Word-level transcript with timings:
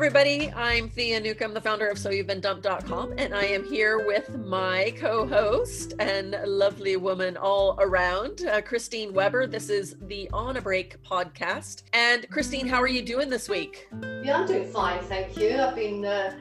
everybody. 0.00 0.50
I'm 0.52 0.88
Thea 0.88 1.20
Newcomb, 1.20 1.52
the 1.52 1.60
founder 1.60 1.86
of 1.86 1.98
SoYou'veBeenDumped.com, 1.98 3.16
and 3.18 3.34
I 3.34 3.44
am 3.44 3.64
here 3.64 4.06
with 4.06 4.34
my 4.38 4.94
co 4.98 5.26
host 5.26 5.92
and 5.98 6.40
lovely 6.46 6.96
woman 6.96 7.36
all 7.36 7.76
around, 7.78 8.46
uh, 8.46 8.62
Christine 8.62 9.12
Webber. 9.12 9.46
This 9.46 9.68
is 9.68 9.96
the 10.00 10.30
On 10.32 10.56
a 10.56 10.62
Break 10.62 11.02
podcast. 11.02 11.82
And 11.92 12.26
Christine, 12.30 12.66
how 12.66 12.80
are 12.80 12.88
you 12.88 13.02
doing 13.02 13.28
this 13.28 13.46
week? 13.46 13.88
Yeah, 14.24 14.38
I'm 14.38 14.46
doing 14.46 14.72
fine, 14.72 15.00
thank 15.00 15.36
you. 15.36 15.58
I've 15.58 15.74
been. 15.74 16.06
Uh, 16.06 16.32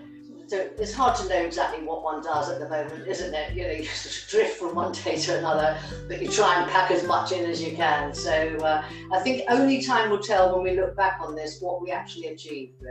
so 0.47 0.69
it's 0.79 0.93
hard 0.93 1.17
to 1.17 1.27
know 1.27 1.41
exactly 1.41 1.85
what 1.85 2.01
one 2.01 2.23
does 2.23 2.49
at 2.49 2.59
the 2.59 2.69
moment, 2.69 3.07
isn't 3.07 3.33
it? 3.33 3.53
You 3.53 3.63
know, 3.63 3.71
you 3.71 3.81
of 4.05 4.29
drift 4.29 4.57
from 4.57 4.73
one 4.73 4.93
day 4.93 5.17
to 5.17 5.37
another, 5.37 5.77
but 6.07 6.21
you 6.21 6.29
try 6.29 6.61
and 6.61 6.71
pack 6.71 6.91
as 6.91 7.05
much 7.05 7.33
in 7.33 7.43
as 7.43 7.61
you 7.61 7.75
can. 7.75 8.15
So 8.15 8.31
uh, 8.31 8.85
I 9.11 9.19
think 9.19 9.43
only 9.49 9.81
time 9.81 10.11
will 10.11 10.19
tell 10.19 10.55
when 10.55 10.63
we 10.63 10.79
look 10.79 10.95
back 10.95 11.19
on 11.19 11.35
this 11.35 11.59
what 11.59 11.81
we 11.81 11.91
actually 11.91 12.27
achieved. 12.27 12.81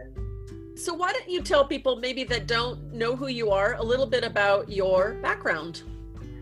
So 0.79 0.95
why 0.95 1.13
don't 1.13 1.29
you 1.29 1.43
tell 1.43 1.65
people 1.65 1.97
maybe 1.97 2.23
that 2.25 2.47
don't 2.47 2.93
know 2.93 3.17
who 3.17 3.27
you 3.27 3.51
are 3.51 3.75
a 3.75 3.83
little 3.83 4.07
bit 4.07 4.23
about 4.23 4.71
your 4.71 5.15
background? 5.15 5.83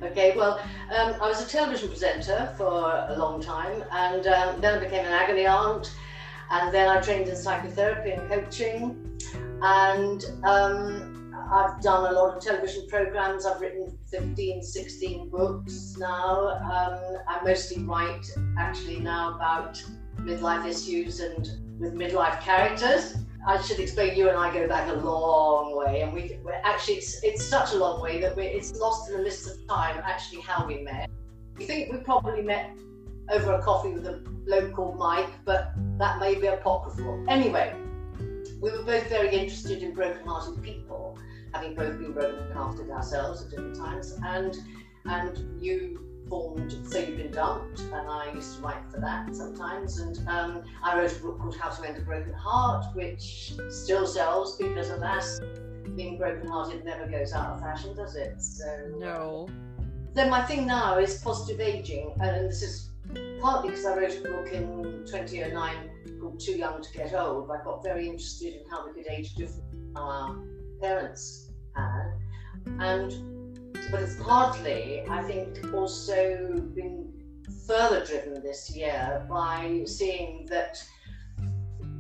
Okay, 0.03 0.37
well, 0.37 0.59
um, 0.95 1.15
I 1.23 1.29
was 1.29 1.43
a 1.43 1.49
television 1.49 1.89
presenter 1.89 2.53
for 2.59 3.07
a 3.09 3.17
long 3.17 3.41
time, 3.41 3.83
and 3.91 4.27
um, 4.27 4.61
then 4.61 4.77
I 4.77 4.85
became 4.85 5.07
an 5.07 5.13
agony 5.13 5.47
aunt, 5.47 5.91
and 6.51 6.73
then 6.73 6.87
I 6.87 7.01
trained 7.01 7.29
in 7.29 7.35
psychotherapy 7.35 8.11
and 8.11 8.29
coaching, 8.29 9.19
and 9.63 10.23
um, 10.45 11.33
I've 11.51 11.81
done 11.81 12.13
a 12.13 12.15
lot 12.15 12.37
of 12.37 12.43
television 12.43 12.87
programs. 12.91 13.47
I've 13.47 13.63
written 13.63 13.99
15, 14.11 14.63
16 14.63 15.31
books 15.31 15.97
now. 15.99 16.49
Um, 16.49 17.23
I 17.27 17.43
mostly 17.43 17.83
write 17.85 18.27
actually 18.59 19.01
now 19.01 19.35
about 19.35 19.83
midlife 20.19 20.67
issues 20.67 21.21
and 21.21 21.49
with 21.81 21.95
midlife 21.95 22.43
characters. 22.43 23.17
I 23.47 23.63
should 23.63 23.79
explain 23.79 24.17
you 24.17 24.29
and 24.29 24.37
I 24.37 24.53
go 24.53 24.67
back 24.67 24.89
a 24.89 24.95
long 24.95 25.77
way, 25.77 26.01
and 26.01 26.13
we 26.13 26.37
we're 26.43 26.61
actually 26.65 26.95
it's, 26.97 27.23
it's 27.23 27.45
such 27.45 27.73
a 27.75 27.77
long 27.77 28.03
way 28.03 28.21
that 28.21 28.37
it's 28.37 28.75
lost 28.75 29.09
in 29.09 29.17
the 29.17 29.23
mist 29.23 29.47
of 29.47 29.69
time 29.69 30.03
actually 30.05 30.41
how 30.41 30.67
we 30.67 30.83
met. 30.83 31.09
We 31.57 31.65
think 31.65 31.93
we 31.93 31.99
probably 31.99 32.43
met 32.43 32.77
over 33.31 33.53
a 33.53 33.63
coffee 33.63 33.91
with 33.91 34.05
a 34.07 34.15
bloke 34.47 34.73
called 34.75 34.99
Mike, 34.99 35.31
but 35.45 35.73
that 35.99 36.19
may 36.19 36.35
be 36.35 36.49
apocryphal. 36.49 37.25
Anyway, 37.29 37.73
we 38.61 38.71
were 38.73 38.83
both 38.83 39.09
very 39.09 39.33
interested 39.33 39.81
in 39.81 39.95
broken-hearted 39.95 40.61
people, 40.63 41.17
having 41.55 41.75
both 41.77 41.99
been 42.01 42.13
broken-hearted 42.13 42.91
ourselves 42.91 43.45
at 43.45 43.51
different 43.51 43.77
times, 43.77 44.19
and 44.25 44.57
and 45.05 45.63
you 45.63 46.05
formed 46.29 46.73
So 46.89 46.99
You've 46.99 47.17
Been 47.17 47.31
Dumped, 47.31 47.81
and 47.81 48.09
I 48.09 48.33
used 48.35 48.57
to 48.57 48.63
write 48.63 48.85
for 48.91 49.01
that 49.01 49.35
sometimes. 49.35 49.99
And 49.99 50.29
um, 50.29 50.63
I 50.83 50.99
wrote 50.99 51.17
a 51.17 51.21
book 51.21 51.39
called 51.39 51.57
How 51.57 51.71
to 51.71 51.83
Mend 51.83 51.97
a 51.99 52.01
Broken 52.01 52.33
Heart, 52.33 52.95
which 52.95 53.55
still 53.69 54.07
sells 54.07 54.57
because, 54.57 54.91
alas, 54.91 55.41
being 55.95 56.19
broken-hearted 56.19 56.85
never 56.85 57.07
goes 57.07 57.33
out 57.33 57.55
of 57.55 57.61
fashion, 57.61 57.95
does 57.97 58.17
it? 58.17 58.41
So 58.41 58.93
no. 58.99 59.49
Then 60.15 60.31
my 60.31 60.43
thing 60.43 60.67
now 60.67 60.99
is 60.99 61.19
positive 61.19 61.61
aging, 61.61 62.15
and 62.21 62.49
this 62.49 62.63
is 62.63 62.91
partly 63.41 63.71
because 63.71 63.87
I 63.87 63.97
wrote 63.97 64.17
a 64.17 64.23
book 64.23 64.53
in 64.53 65.05
2009 65.07 65.91
called 66.21 66.41
Too 66.41 66.53
Young 66.53 66.83
to 66.83 66.93
Get 66.93 67.15
Old. 67.15 67.51
I 67.51 67.63
got 67.63 67.83
very 67.83 68.07
interested 68.07 68.55
in 68.55 68.71
how 68.71 68.87
we 68.87 68.93
could 68.93 69.11
age 69.11 69.35
differently 69.35 69.79
than 69.95 69.97
our 69.97 70.37
parents 70.81 71.51
had, 71.75 72.13
and 72.79 73.36
but 73.91 74.03
it's 74.03 74.17
partly, 74.17 75.05
I 75.09 75.23
think, 75.23 75.73
also 75.73 76.61
been 76.75 77.13
further 77.67 78.05
driven 78.05 78.43
this 78.43 78.75
year 78.75 79.27
by 79.29 79.83
seeing 79.87 80.47
that 80.51 80.83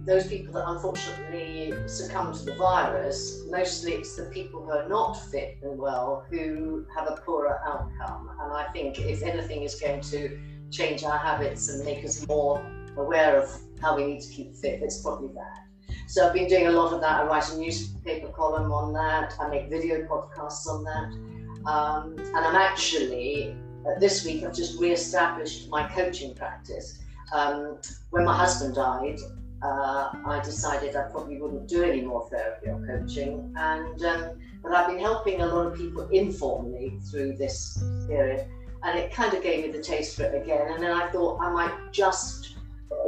those 0.04 0.26
people 0.28 0.52
that 0.54 0.64
unfortunately 0.68 1.74
succumb 1.88 2.32
to 2.32 2.44
the 2.44 2.54
virus, 2.54 3.42
mostly 3.50 3.92
it's 3.92 4.14
the 4.14 4.26
people 4.26 4.64
who 4.64 4.70
are 4.70 4.88
not 4.88 5.14
fit 5.30 5.58
and 5.62 5.76
well 5.76 6.24
who 6.30 6.86
have 6.96 7.08
a 7.08 7.16
poorer 7.22 7.60
outcome. 7.66 8.30
And 8.40 8.52
I 8.52 8.68
think 8.72 9.00
if 9.00 9.22
anything 9.22 9.62
is 9.62 9.74
going 9.74 10.00
to 10.02 10.38
change 10.70 11.02
our 11.02 11.18
habits 11.18 11.68
and 11.68 11.84
make 11.84 12.04
us 12.04 12.26
more 12.28 12.64
aware 12.96 13.40
of 13.42 13.50
how 13.80 13.96
we 13.96 14.06
need 14.06 14.20
to 14.20 14.28
keep 14.32 14.54
fit, 14.54 14.80
it's 14.80 15.02
probably 15.02 15.34
that. 15.34 15.66
So 16.06 16.26
I've 16.26 16.32
been 16.34 16.48
doing 16.48 16.68
a 16.68 16.72
lot 16.72 16.92
of 16.92 17.00
that. 17.00 17.22
I 17.22 17.26
write 17.26 17.52
a 17.52 17.58
newspaper 17.58 18.28
column 18.28 18.70
on 18.70 18.92
that. 18.92 19.34
I 19.40 19.48
make 19.48 19.68
video 19.68 20.06
podcasts 20.06 20.68
on 20.68 20.84
that. 20.84 21.35
Um, 21.66 22.16
and 22.18 22.36
I'm 22.36 22.54
actually, 22.54 23.56
uh, 23.86 23.98
this 23.98 24.24
week, 24.24 24.44
I've 24.44 24.54
just 24.54 24.78
re-established 24.80 25.68
my 25.68 25.88
coaching 25.88 26.34
practice. 26.34 27.00
Um, 27.32 27.78
when 28.10 28.24
my 28.24 28.36
husband 28.36 28.76
died, 28.76 29.18
uh, 29.62 30.10
I 30.26 30.40
decided 30.44 30.94
I 30.94 31.02
probably 31.10 31.40
wouldn't 31.40 31.66
do 31.66 31.82
any 31.82 32.02
more 32.02 32.28
therapy 32.28 32.68
or 32.68 32.86
coaching. 32.86 33.52
And 33.56 34.04
um, 34.04 34.38
but 34.62 34.72
I've 34.72 34.88
been 34.88 34.98
helping 34.98 35.40
a 35.40 35.46
lot 35.46 35.66
of 35.66 35.76
people 35.76 36.08
informally 36.08 36.98
through 37.10 37.36
this 37.36 37.82
period, 38.06 38.46
and 38.84 38.98
it 38.98 39.12
kind 39.12 39.34
of 39.34 39.42
gave 39.42 39.64
me 39.64 39.72
the 39.72 39.82
taste 39.82 40.16
for 40.16 40.24
it 40.24 40.40
again. 40.40 40.70
And 40.70 40.82
then 40.82 40.92
I 40.92 41.08
thought 41.10 41.40
I 41.40 41.50
might 41.50 41.92
just 41.92 42.56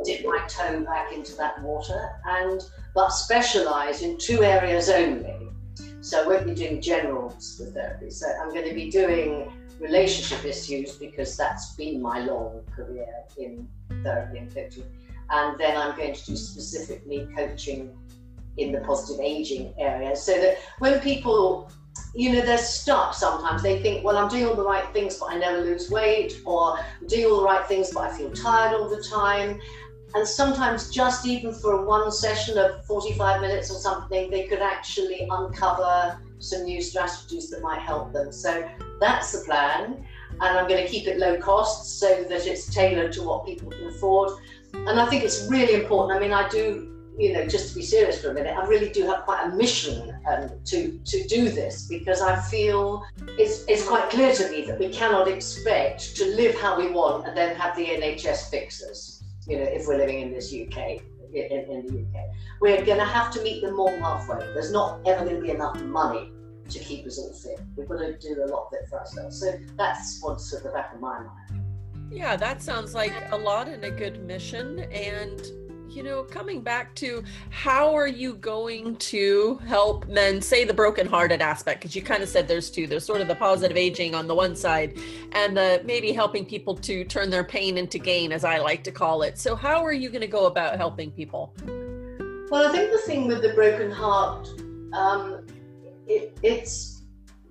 dip 0.04 0.24
my 0.24 0.38
toe 0.48 0.80
back 0.84 1.12
into 1.12 1.34
that 1.36 1.60
water 1.62 2.10
and 2.26 2.62
but 2.94 3.10
specialize 3.10 4.02
in 4.02 4.18
two 4.18 4.42
areas 4.42 4.88
only 4.88 5.37
so 6.00 6.22
I 6.22 6.26
won't 6.26 6.46
be 6.46 6.54
doing 6.54 6.80
general 6.80 7.30
therapy. 7.30 8.10
So 8.10 8.26
I'm 8.40 8.50
going 8.50 8.68
to 8.68 8.74
be 8.74 8.90
doing 8.90 9.52
relationship 9.80 10.44
issues 10.44 10.92
because 10.96 11.36
that's 11.36 11.74
been 11.74 12.00
my 12.02 12.20
long 12.20 12.62
career 12.74 13.24
in 13.36 13.68
therapy 14.02 14.38
and 14.38 14.54
coaching. 14.54 14.84
And 15.30 15.58
then 15.58 15.76
I'm 15.76 15.96
going 15.96 16.14
to 16.14 16.24
do 16.24 16.36
specifically 16.36 17.28
coaching 17.36 17.96
in 18.56 18.72
the 18.72 18.80
positive 18.80 19.20
aging 19.20 19.72
area 19.78 20.16
so 20.16 20.38
that 20.40 20.58
when 20.78 21.00
people 21.00 21.70
you 22.14 22.32
know 22.32 22.40
they're 22.40 22.58
stuck 22.58 23.14
sometimes 23.14 23.62
they 23.62 23.80
think 23.82 24.04
well 24.04 24.16
i'm 24.16 24.28
doing 24.28 24.46
all 24.46 24.54
the 24.54 24.64
right 24.64 24.92
things 24.92 25.16
but 25.16 25.30
i 25.30 25.36
never 25.36 25.60
lose 25.60 25.90
weight 25.90 26.40
or 26.44 26.78
i'm 26.78 27.06
doing 27.06 27.26
all 27.26 27.38
the 27.38 27.44
right 27.44 27.66
things 27.66 27.90
but 27.92 28.04
i 28.04 28.16
feel 28.16 28.30
tired 28.32 28.74
all 28.74 28.88
the 28.88 29.02
time 29.02 29.60
and 30.14 30.26
sometimes 30.26 30.90
just 30.90 31.26
even 31.26 31.52
for 31.52 31.84
one 31.84 32.10
session 32.10 32.58
of 32.58 32.84
45 32.86 33.40
minutes 33.40 33.70
or 33.70 33.74
something 33.74 34.30
they 34.30 34.46
could 34.46 34.60
actually 34.60 35.26
uncover 35.30 36.18
some 36.38 36.64
new 36.64 36.80
strategies 36.80 37.50
that 37.50 37.62
might 37.62 37.80
help 37.80 38.12
them. 38.12 38.32
So 38.32 38.68
that's 39.00 39.32
the 39.32 39.44
plan. 39.44 40.04
And 40.40 40.58
i'm 40.58 40.68
going 40.68 40.82
to 40.82 40.88
keep 40.88 41.08
it 41.08 41.18
low 41.18 41.36
cost 41.38 41.98
so 41.98 42.24
that 42.24 42.46
it's 42.46 42.72
tailored 42.72 43.12
to 43.12 43.22
what 43.22 43.44
people 43.44 43.70
can 43.70 43.86
afford. 43.88 44.38
And 44.72 45.00
i 45.00 45.06
think 45.06 45.24
it's 45.24 45.48
really 45.50 45.74
important. 45.74 46.16
I 46.16 46.20
mean 46.20 46.32
i 46.32 46.48
do 46.48 46.94
you 47.18 47.32
know 47.32 47.44
just 47.46 47.70
to 47.70 47.74
be 47.74 47.82
serious 47.82 48.22
for 48.22 48.30
a 48.30 48.34
minute 48.34 48.56
i 48.56 48.64
really 48.66 48.90
do 48.90 49.04
have 49.04 49.24
quite 49.24 49.44
a 49.44 49.56
mission 49.56 50.16
um, 50.30 50.48
to 50.64 50.98
to 51.04 51.26
do 51.26 51.48
this 51.48 51.88
because 51.88 52.22
i 52.22 52.40
feel 52.42 53.04
it's 53.36 53.64
it's 53.66 53.86
quite 53.86 54.08
clear 54.08 54.32
to 54.32 54.48
me 54.50 54.64
that 54.64 54.78
we 54.78 54.88
cannot 54.88 55.26
expect 55.26 56.16
to 56.16 56.24
live 56.36 56.54
how 56.54 56.78
we 56.78 56.88
want 56.90 57.26
and 57.26 57.36
then 57.36 57.56
have 57.56 57.76
the 57.76 57.84
nhs 57.84 58.48
fix 58.50 58.84
us 58.84 59.17
you 59.48 59.58
know, 59.58 59.64
if 59.64 59.86
we're 59.86 59.96
living 59.96 60.20
in 60.20 60.32
this 60.32 60.52
UK, 60.52 61.02
in, 61.32 61.70
in 61.70 61.86
the 61.86 62.18
UK. 62.18 62.26
We're 62.60 62.84
going 62.84 62.98
to 62.98 63.04
have 63.04 63.30
to 63.32 63.42
meet 63.42 63.62
them 63.62 63.76
more 63.76 63.96
halfway. 63.98 64.38
There's 64.38 64.72
not 64.72 65.00
ever 65.06 65.24
going 65.24 65.36
to 65.36 65.42
be 65.42 65.50
enough 65.50 65.80
money 65.82 66.32
to 66.70 66.78
keep 66.78 67.06
us 67.06 67.18
all 67.18 67.32
fit. 67.32 67.60
We've 67.76 67.88
got 67.88 67.98
to 67.98 68.18
do 68.18 68.44
a 68.44 68.46
lot 68.46 68.66
of 68.66 68.72
it 68.74 68.88
for 68.88 69.00
ourselves. 69.00 69.40
So 69.40 69.52
that's 69.76 70.20
what's 70.22 70.52
at 70.54 70.62
the 70.62 70.70
back 70.70 70.94
of 70.94 71.00
my 71.00 71.20
mind. 71.20 71.64
Yeah, 72.10 72.36
that 72.36 72.62
sounds 72.62 72.94
like 72.94 73.12
a 73.30 73.36
lot 73.36 73.68
and 73.68 73.84
a 73.84 73.90
good 73.90 74.24
mission. 74.24 74.80
And 74.80 75.40
you 75.88 76.02
know, 76.02 76.22
coming 76.22 76.60
back 76.60 76.94
to 76.96 77.22
how 77.50 77.94
are 77.94 78.06
you 78.06 78.34
going 78.34 78.96
to 78.96 79.56
help 79.66 80.06
men 80.08 80.40
say 80.40 80.64
the 80.64 80.74
broken-hearted 80.74 81.40
aspect? 81.40 81.80
Because 81.80 81.96
you 81.96 82.02
kind 82.02 82.22
of 82.22 82.28
said 82.28 82.46
there's 82.46 82.70
two. 82.70 82.86
There's 82.86 83.04
sort 83.04 83.20
of 83.20 83.28
the 83.28 83.34
positive 83.34 83.76
aging 83.76 84.14
on 84.14 84.26
the 84.26 84.34
one 84.34 84.54
side, 84.54 84.98
and 85.32 85.56
the 85.56 85.82
maybe 85.84 86.12
helping 86.12 86.44
people 86.44 86.74
to 86.76 87.04
turn 87.04 87.30
their 87.30 87.44
pain 87.44 87.78
into 87.78 87.98
gain, 87.98 88.32
as 88.32 88.44
I 88.44 88.58
like 88.58 88.84
to 88.84 88.92
call 88.92 89.22
it. 89.22 89.38
So, 89.38 89.56
how 89.56 89.84
are 89.84 89.92
you 89.92 90.10
going 90.10 90.20
to 90.20 90.26
go 90.26 90.46
about 90.46 90.76
helping 90.76 91.10
people? 91.10 91.52
Well, 92.50 92.68
I 92.68 92.72
think 92.72 92.90
the 92.90 92.98
thing 92.98 93.26
with 93.26 93.42
the 93.42 93.52
broken 93.54 93.90
heart, 93.90 94.48
um, 94.92 95.46
it, 96.06 96.38
it's 96.42 96.97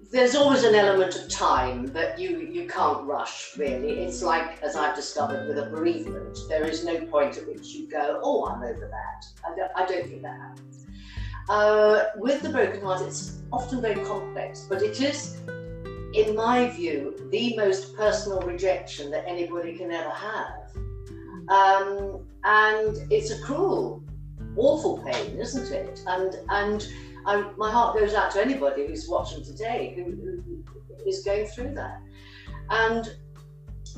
there's 0.10 0.36
always 0.36 0.64
an 0.64 0.74
element 0.74 1.16
of 1.16 1.30
time 1.30 1.88
that 1.88 2.18
you 2.18 2.40
you 2.40 2.68
can't 2.68 3.04
rush 3.06 3.58
really. 3.58 4.00
It's 4.00 4.22
like 4.22 4.62
as 4.64 4.76
i've 4.76 4.96
discovered 4.96 5.48
with 5.48 5.58
a 5.58 5.70
bereavement 5.70 6.38
there 6.48 6.66
is 6.66 6.86
no 6.86 7.00
point 7.08 7.38
at 7.38 7.48
which 7.48 7.68
you 7.70 7.90
go 7.90 8.20
oh 8.24 8.46
i'm 8.46 8.64
over 8.64 8.88
that. 8.90 9.26
I 9.46 9.56
don't, 9.56 9.72
I 9.76 9.86
don't 9.86 10.08
think 10.08 10.22
that 10.22 10.40
happens. 10.40 10.86
Uh, 11.50 12.06
with 12.18 12.42
the 12.42 12.50
broken 12.50 12.82
heart 12.82 13.02
it's 13.02 13.42
often 13.52 13.82
very 13.82 14.04
complex 14.06 14.66
but 14.70 14.82
it 14.82 15.02
is 15.02 15.42
in 16.14 16.36
my 16.36 16.70
view 16.70 17.14
the 17.32 17.56
most 17.58 17.96
personal 17.96 18.40
rejection 18.42 19.12
that 19.12 19.26
anybody 19.28 19.78
can 19.78 19.92
ever 19.92 20.10
have. 20.10 20.72
Um, 21.50 22.26
and 22.44 22.98
it's 23.12 23.32
a 23.32 23.42
cruel 23.42 24.04
awful 24.56 24.98
pain 25.00 25.38
isn't 25.38 25.72
it? 25.72 26.02
And 26.08 26.40
and 26.50 26.88
I, 27.28 27.52
my 27.58 27.70
heart 27.70 28.00
goes 28.00 28.14
out 28.14 28.32
to 28.32 28.42
anybody 28.42 28.88
who's 28.88 29.08
watching 29.08 29.44
today 29.44 29.94
who, 29.96 30.04
who 30.04 30.64
is 31.06 31.24
going 31.24 31.46
through 31.48 31.76
that. 31.76 32.02
And 32.70 33.14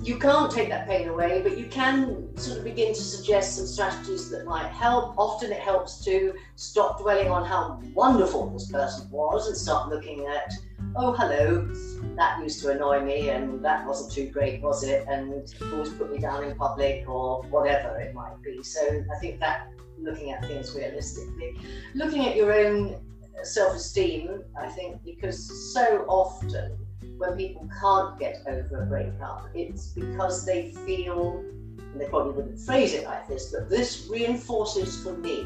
you 0.01 0.17
can't 0.17 0.51
take 0.51 0.69
that 0.69 0.87
pain 0.87 1.09
away, 1.09 1.41
but 1.41 1.57
you 1.57 1.65
can 1.65 2.35
sort 2.37 2.59
of 2.59 2.63
begin 2.63 2.93
to 2.93 3.01
suggest 3.01 3.57
some 3.57 3.67
strategies 3.67 4.29
that 4.31 4.45
might 4.45 4.69
help. 4.71 5.15
Often 5.17 5.51
it 5.51 5.59
helps 5.59 6.03
to 6.05 6.33
stop 6.55 7.01
dwelling 7.01 7.29
on 7.29 7.45
how 7.45 7.81
wonderful 7.93 8.49
this 8.49 8.71
person 8.71 9.09
was 9.11 9.47
and 9.47 9.57
start 9.57 9.89
looking 9.89 10.25
at, 10.25 10.53
oh, 10.95 11.13
hello, 11.13 11.67
that 12.15 12.39
used 12.41 12.61
to 12.61 12.69
annoy 12.69 13.03
me 13.03 13.29
and 13.29 13.63
that 13.63 13.85
wasn't 13.85 14.11
too 14.11 14.29
great, 14.31 14.61
was 14.61 14.83
it? 14.83 15.05
And 15.07 15.53
always 15.73 15.89
put 15.89 16.11
me 16.11 16.19
down 16.19 16.43
in 16.45 16.55
public 16.55 17.07
or 17.07 17.43
whatever 17.43 17.99
it 17.99 18.15
might 18.15 18.41
be. 18.41 18.63
So 18.63 19.03
I 19.13 19.19
think 19.19 19.39
that 19.39 19.67
looking 20.01 20.31
at 20.31 20.45
things 20.45 20.73
realistically, 20.75 21.57
looking 21.93 22.25
at 22.25 22.35
your 22.35 22.53
own 22.53 22.95
self 23.43 23.75
esteem, 23.75 24.43
I 24.57 24.67
think, 24.67 25.03
because 25.03 25.73
so 25.73 26.05
often 26.07 26.77
when 27.17 27.35
people 27.35 27.67
can't 27.81 28.17
get 28.17 28.43
over 28.47 28.83
a 28.83 28.85
breakup, 28.85 29.49
it's 29.53 29.87
because 29.87 30.45
they 30.45 30.71
feel, 30.71 31.43
and 31.77 31.99
they 31.99 32.05
probably 32.05 32.33
wouldn't 32.33 32.59
phrase 32.59 32.93
it 32.93 33.03
like 33.03 33.27
this, 33.27 33.51
but 33.51 33.69
this 33.69 34.07
reinforces 34.09 35.03
for 35.03 35.17
me 35.17 35.45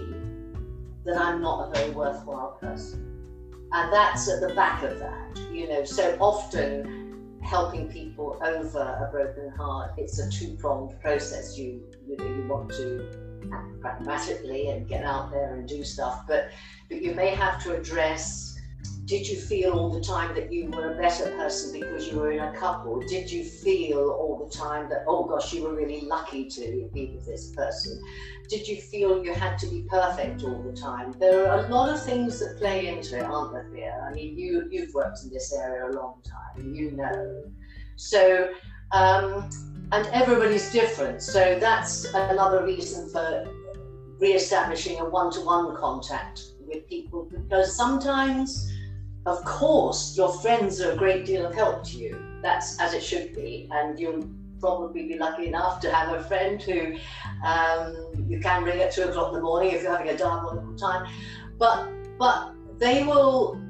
that 1.06 1.18
I'm 1.18 1.42
not 1.42 1.70
a 1.70 1.74
very 1.80 1.92
worthwhile 1.92 2.58
person. 2.62 3.10
And 3.72 3.92
that's 3.92 4.30
at 4.30 4.40
the 4.40 4.54
back 4.54 4.84
of 4.84 5.00
that, 5.00 5.40
you 5.52 5.68
know. 5.68 5.84
So 5.84 6.16
often 6.20 7.40
helping 7.42 7.88
people 7.90 8.40
over 8.46 8.80
a 8.80 9.10
broken 9.12 9.50
heart, 9.50 9.94
it's 9.98 10.20
a 10.20 10.30
two-pronged 10.30 11.00
process. 11.02 11.58
You 11.58 11.82
you 12.08 12.18
know 12.18 12.26
you 12.26 12.48
want 12.48 12.70
to 12.72 13.23
pragmatically 13.80 14.70
and 14.70 14.88
get 14.88 15.04
out 15.04 15.32
there 15.32 15.56
and 15.56 15.68
do 15.68 15.84
stuff, 15.84 16.26
but 16.28 16.50
but 16.90 17.02
you 17.02 17.14
may 17.14 17.30
have 17.30 17.62
to 17.64 17.76
address 17.76 18.54
did 19.06 19.28
you 19.28 19.36
feel 19.36 19.74
all 19.74 19.90
the 19.90 20.02
time 20.02 20.34
that 20.34 20.52
you 20.52 20.70
were 20.70 20.94
a 20.94 20.98
better 20.98 21.30
person 21.32 21.78
because 21.78 22.08
you 22.08 22.18
were 22.18 22.32
in 22.32 22.40
a 22.40 22.54
couple? 22.56 23.02
Did 23.02 23.30
you 23.30 23.44
feel 23.44 24.00
all 24.00 24.46
the 24.46 24.58
time 24.58 24.90
that, 24.90 25.04
oh 25.08 25.26
gosh, 25.26 25.52
you 25.52 25.64
were 25.64 25.76
really 25.76 26.02
lucky 26.02 26.48
to 26.50 26.90
be 26.94 27.08
with 27.08 27.26
this 27.26 27.52
person? 27.52 28.02
Did 28.48 28.66
you 28.66 28.78
feel 28.78 29.24
you 29.24 29.34
had 29.34 29.58
to 29.60 29.68
be 29.68 29.86
perfect 29.90 30.44
all 30.44 30.62
the 30.64 30.72
time? 30.72 31.14
There 31.20 31.50
are 31.50 31.66
a 31.66 31.68
lot 31.68 31.94
of 31.94 32.02
things 32.02 32.40
that 32.40 32.58
play 32.58 32.88
into 32.88 33.18
it, 33.18 33.24
aren't 33.24 33.52
there, 33.52 33.70
Thea? 33.74 34.08
I 34.10 34.14
mean, 34.14 34.38
you, 34.38 34.70
you've 34.72 34.94
worked 34.94 35.20
in 35.24 35.32
this 35.32 35.54
area 35.54 35.90
a 35.90 35.92
long 35.92 36.22
time, 36.24 36.74
you 36.74 36.92
know. 36.92 37.44
So, 37.98 38.54
um, 38.92 39.50
and 39.94 40.08
everybody's 40.08 40.72
different. 40.72 41.22
So 41.22 41.58
that's 41.60 42.06
another 42.14 42.66
reason 42.66 43.10
for 43.10 43.46
re-establishing 44.20 45.00
a 45.00 45.06
one-to-one 45.06 45.76
contact 45.76 46.42
with 46.68 46.88
people 46.88 47.30
because 47.32 47.76
sometimes 47.76 48.74
of 49.26 49.44
course, 49.46 50.18
your 50.18 50.34
friends 50.34 50.82
are 50.82 50.92
a 50.92 50.98
great 50.98 51.26
deal 51.26 51.46
of 51.46 51.56
help 51.56 51.84
to 51.86 51.98
you. 51.98 52.40
That's 52.42 52.80
as 52.80 52.94
it 52.94 53.02
should 53.02 53.34
be. 53.34 53.70
And 53.72 53.98
you'll 53.98 54.28
probably 54.60 55.08
be 55.08 55.18
lucky 55.18 55.48
enough 55.48 55.80
to 55.82 55.94
have 55.94 56.14
a 56.14 56.24
friend 56.26 56.62
who 56.62 56.98
um, 57.46 58.12
you 58.28 58.40
can 58.40 58.64
ring 58.64 58.82
at 58.82 58.92
two 58.92 59.04
o'clock 59.04 59.30
in 59.30 59.36
the 59.36 59.42
morning 59.42 59.74
if 59.74 59.84
you're 59.84 59.96
having 59.96 60.10
a 60.10 60.18
diabolical 60.18 60.76
time. 60.76 61.10
But 61.58 61.90
but 62.18 62.54
they 62.78 63.04
will 63.04 63.62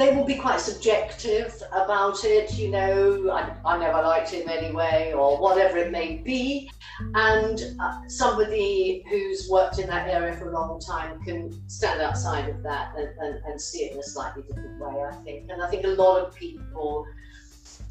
they 0.00 0.16
will 0.16 0.24
be 0.24 0.36
quite 0.36 0.60
subjective 0.60 1.62
about 1.72 2.24
it, 2.24 2.54
you 2.54 2.70
know, 2.70 3.30
I, 3.30 3.54
I 3.66 3.76
never 3.76 4.00
liked 4.02 4.30
him 4.30 4.48
anyway, 4.48 5.12
or 5.14 5.38
whatever 5.38 5.76
it 5.76 5.92
may 5.92 6.16
be. 6.16 6.70
And 7.14 7.76
uh, 7.78 8.00
somebody 8.08 9.04
who's 9.10 9.48
worked 9.50 9.78
in 9.78 9.86
that 9.88 10.08
area 10.08 10.34
for 10.36 10.50
a 10.50 10.52
long 10.52 10.80
time 10.80 11.20
can 11.22 11.68
stand 11.68 12.00
outside 12.00 12.48
of 12.48 12.62
that 12.62 12.94
and, 12.96 13.08
and, 13.18 13.44
and 13.44 13.60
see 13.60 13.84
it 13.84 13.92
in 13.92 13.98
a 13.98 14.02
slightly 14.02 14.42
different 14.42 14.80
way, 14.80 15.02
I 15.02 15.14
think. 15.16 15.50
And 15.50 15.62
I 15.62 15.68
think 15.68 15.84
a 15.84 15.88
lot 15.88 16.26
of 16.26 16.34
people, 16.34 17.04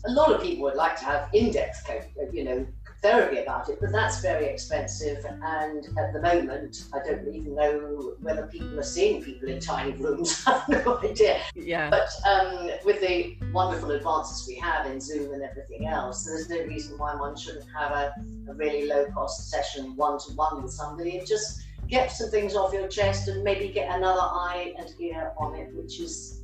a 0.05 0.11
lot 0.11 0.31
of 0.31 0.41
people 0.41 0.63
would 0.63 0.75
like 0.75 0.97
to 0.99 1.05
have 1.05 1.29
in-depth, 1.33 1.91
you 2.33 2.43
know, 2.43 2.67
therapy 3.01 3.37
about 3.37 3.69
it, 3.69 3.79
but 3.79 3.91
that's 3.91 4.21
very 4.21 4.45
expensive. 4.45 5.25
And 5.25 5.85
at 5.97 6.13
the 6.13 6.21
moment, 6.21 6.85
I 6.93 6.99
don't 6.99 7.27
even 7.33 7.55
know 7.55 8.15
whether 8.19 8.47
people 8.47 8.79
are 8.79 8.83
seeing 8.83 9.23
people 9.23 9.49
in 9.49 9.59
tiny 9.59 9.93
rooms. 9.93 10.43
I 10.47 10.59
have 10.59 10.85
no 10.85 10.99
idea. 10.99 11.41
Yeah. 11.55 11.89
But 11.89 12.09
um, 12.27 12.69
with 12.85 13.01
the 13.01 13.37
wonderful 13.53 13.91
advances 13.91 14.47
we 14.47 14.55
have 14.55 14.85
in 14.85 14.99
Zoom 14.99 15.33
and 15.33 15.43
everything 15.43 15.87
else, 15.87 16.25
there's 16.25 16.49
no 16.49 16.59
reason 16.65 16.97
why 16.97 17.15
one 17.15 17.37
shouldn't 17.37 17.65
have 17.75 17.91
a, 17.91 18.13
a 18.49 18.53
really 18.53 18.87
low 18.87 19.05
cost 19.11 19.49
session 19.49 19.95
one 19.95 20.19
to 20.19 20.33
one 20.33 20.61
with 20.61 20.71
somebody 20.71 21.17
and 21.17 21.27
just 21.27 21.61
get 21.87 22.11
some 22.11 22.29
things 22.29 22.55
off 22.55 22.73
your 22.73 22.87
chest 22.87 23.27
and 23.27 23.43
maybe 23.43 23.69
get 23.69 23.89
another 23.95 24.21
eye 24.21 24.73
and 24.77 24.93
ear 24.99 25.31
on 25.37 25.55
it, 25.55 25.73
which 25.73 25.99
is 25.99 26.43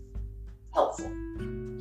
helpful. 0.73 1.11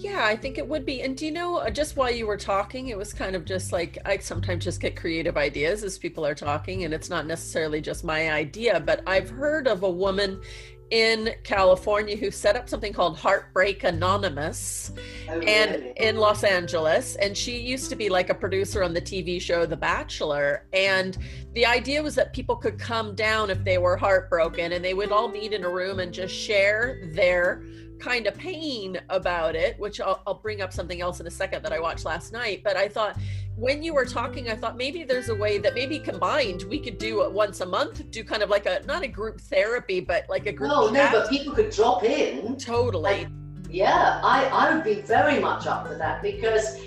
Yeah, 0.04 0.26
I 0.26 0.36
think 0.36 0.58
it 0.58 0.68
would 0.68 0.84
be. 0.84 1.00
And 1.00 1.16
do 1.16 1.24
you 1.24 1.32
know, 1.32 1.56
uh, 1.56 1.70
just 1.70 1.96
while 1.96 2.10
you 2.10 2.26
were 2.26 2.36
talking, 2.36 2.88
it 2.88 2.98
was 2.98 3.14
kind 3.14 3.34
of 3.34 3.46
just 3.46 3.72
like 3.72 3.96
I 4.04 4.18
sometimes 4.18 4.62
just 4.62 4.78
get 4.78 4.96
creative 4.96 5.38
ideas 5.38 5.82
as 5.82 5.96
people 5.96 6.26
are 6.26 6.34
talking, 6.34 6.84
and 6.84 6.92
it's 6.92 7.08
not 7.08 7.26
necessarily 7.26 7.80
just 7.80 8.04
my 8.04 8.30
idea, 8.30 8.80
but 8.80 9.02
I've 9.06 9.30
heard 9.30 9.66
of 9.66 9.82
a 9.82 9.90
woman 9.90 10.42
in 10.90 11.34
California 11.42 12.16
who 12.16 12.30
set 12.30 12.54
up 12.54 12.68
something 12.68 12.92
called 12.92 13.16
Heartbreak 13.16 13.82
Anonymous 13.82 14.92
Oh, 15.26 15.40
and 15.40 15.82
really? 15.82 15.92
in 15.96 16.16
Los 16.18 16.44
Angeles 16.44 17.16
and 17.16 17.34
she 17.34 17.58
used 17.58 17.88
to 17.88 17.96
be 17.96 18.10
like 18.10 18.28
a 18.28 18.34
producer 18.34 18.82
on 18.82 18.92
the 18.92 19.00
TV 19.00 19.40
show 19.40 19.64
The 19.64 19.78
Bachelor 19.78 20.66
and 20.74 21.16
the 21.54 21.64
idea 21.64 22.02
was 22.02 22.14
that 22.16 22.34
people 22.34 22.54
could 22.54 22.78
come 22.78 23.14
down 23.14 23.48
if 23.48 23.64
they 23.64 23.78
were 23.78 23.96
heartbroken 23.96 24.72
and 24.72 24.84
they 24.84 24.92
would 24.92 25.10
all 25.10 25.28
meet 25.28 25.54
in 25.54 25.64
a 25.64 25.70
room 25.70 26.00
and 26.00 26.12
just 26.12 26.34
share 26.34 27.00
their 27.14 27.64
kind 28.04 28.26
of 28.26 28.36
pain 28.36 29.00
about 29.08 29.56
it 29.56 29.78
which 29.78 29.98
I'll, 29.98 30.20
I'll 30.26 30.34
bring 30.34 30.60
up 30.60 30.74
something 30.74 31.00
else 31.00 31.20
in 31.20 31.26
a 31.26 31.30
second 31.30 31.62
that 31.62 31.72
I 31.72 31.80
watched 31.80 32.04
last 32.04 32.32
night 32.32 32.60
but 32.62 32.76
I 32.76 32.86
thought 32.86 33.16
when 33.56 33.82
you 33.82 33.94
were 33.94 34.04
talking 34.04 34.50
I 34.50 34.56
thought 34.56 34.76
maybe 34.76 35.04
there's 35.04 35.30
a 35.30 35.34
way 35.34 35.56
that 35.58 35.74
maybe 35.74 35.98
combined 35.98 36.64
we 36.64 36.78
could 36.78 36.98
do 36.98 37.22
it 37.22 37.32
once 37.32 37.60
a 37.60 37.66
month 37.66 38.10
do 38.10 38.22
kind 38.22 38.42
of 38.42 38.50
like 38.50 38.66
a 38.66 38.82
not 38.86 39.02
a 39.02 39.08
group 39.08 39.40
therapy 39.40 40.00
but 40.00 40.26
like 40.28 40.46
a 40.46 40.52
group 40.52 40.70
no, 40.70 40.90
no, 40.90 41.08
but 41.10 41.30
people 41.30 41.54
could 41.54 41.70
drop 41.70 42.04
in. 42.04 42.56
totally 42.58 43.26
Yeah, 43.70 44.20
I, 44.22 44.44
I 44.52 44.74
would 44.74 44.84
be 44.84 45.00
very 45.00 45.40
much 45.40 45.66
up 45.66 45.88
for 45.88 45.94
that 45.94 46.22
because 46.22 46.78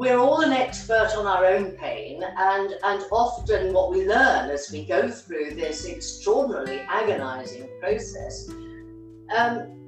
we're 0.00 0.16
all 0.16 0.40
an 0.40 0.52
expert 0.52 1.10
on 1.14 1.26
our 1.26 1.44
own 1.44 1.72
pain, 1.72 2.22
and, 2.22 2.74
and 2.84 3.04
often 3.12 3.74
what 3.74 3.90
we 3.90 4.08
learn 4.08 4.48
as 4.48 4.72
we 4.72 4.86
go 4.86 5.10
through 5.10 5.50
this 5.56 5.86
extraordinarily 5.86 6.80
agonizing 6.88 7.68
process 7.82 8.48
um, 9.36 9.79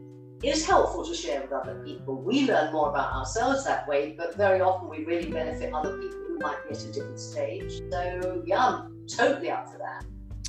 is 0.42 0.66
helpful 0.66 1.04
to 1.04 1.14
share 1.14 1.40
with 1.42 1.52
other 1.52 1.82
people. 1.84 2.20
We 2.22 2.46
learn 2.46 2.72
more 2.72 2.90
about 2.90 3.12
ourselves 3.12 3.64
that 3.64 3.86
way, 3.88 4.14
but 4.16 4.36
very 4.36 4.60
often 4.60 4.88
we 4.88 5.04
really 5.04 5.30
benefit 5.30 5.72
other 5.72 5.96
people 5.98 6.18
who 6.28 6.38
might 6.38 6.58
be 6.68 6.74
at 6.74 6.82
a 6.84 6.92
different 6.92 7.20
stage. 7.20 7.80
So, 7.90 8.42
yeah, 8.46 8.58
I'm 8.66 9.06
totally 9.06 9.50
up 9.50 9.70
for 9.70 9.78
that. 9.78 10.04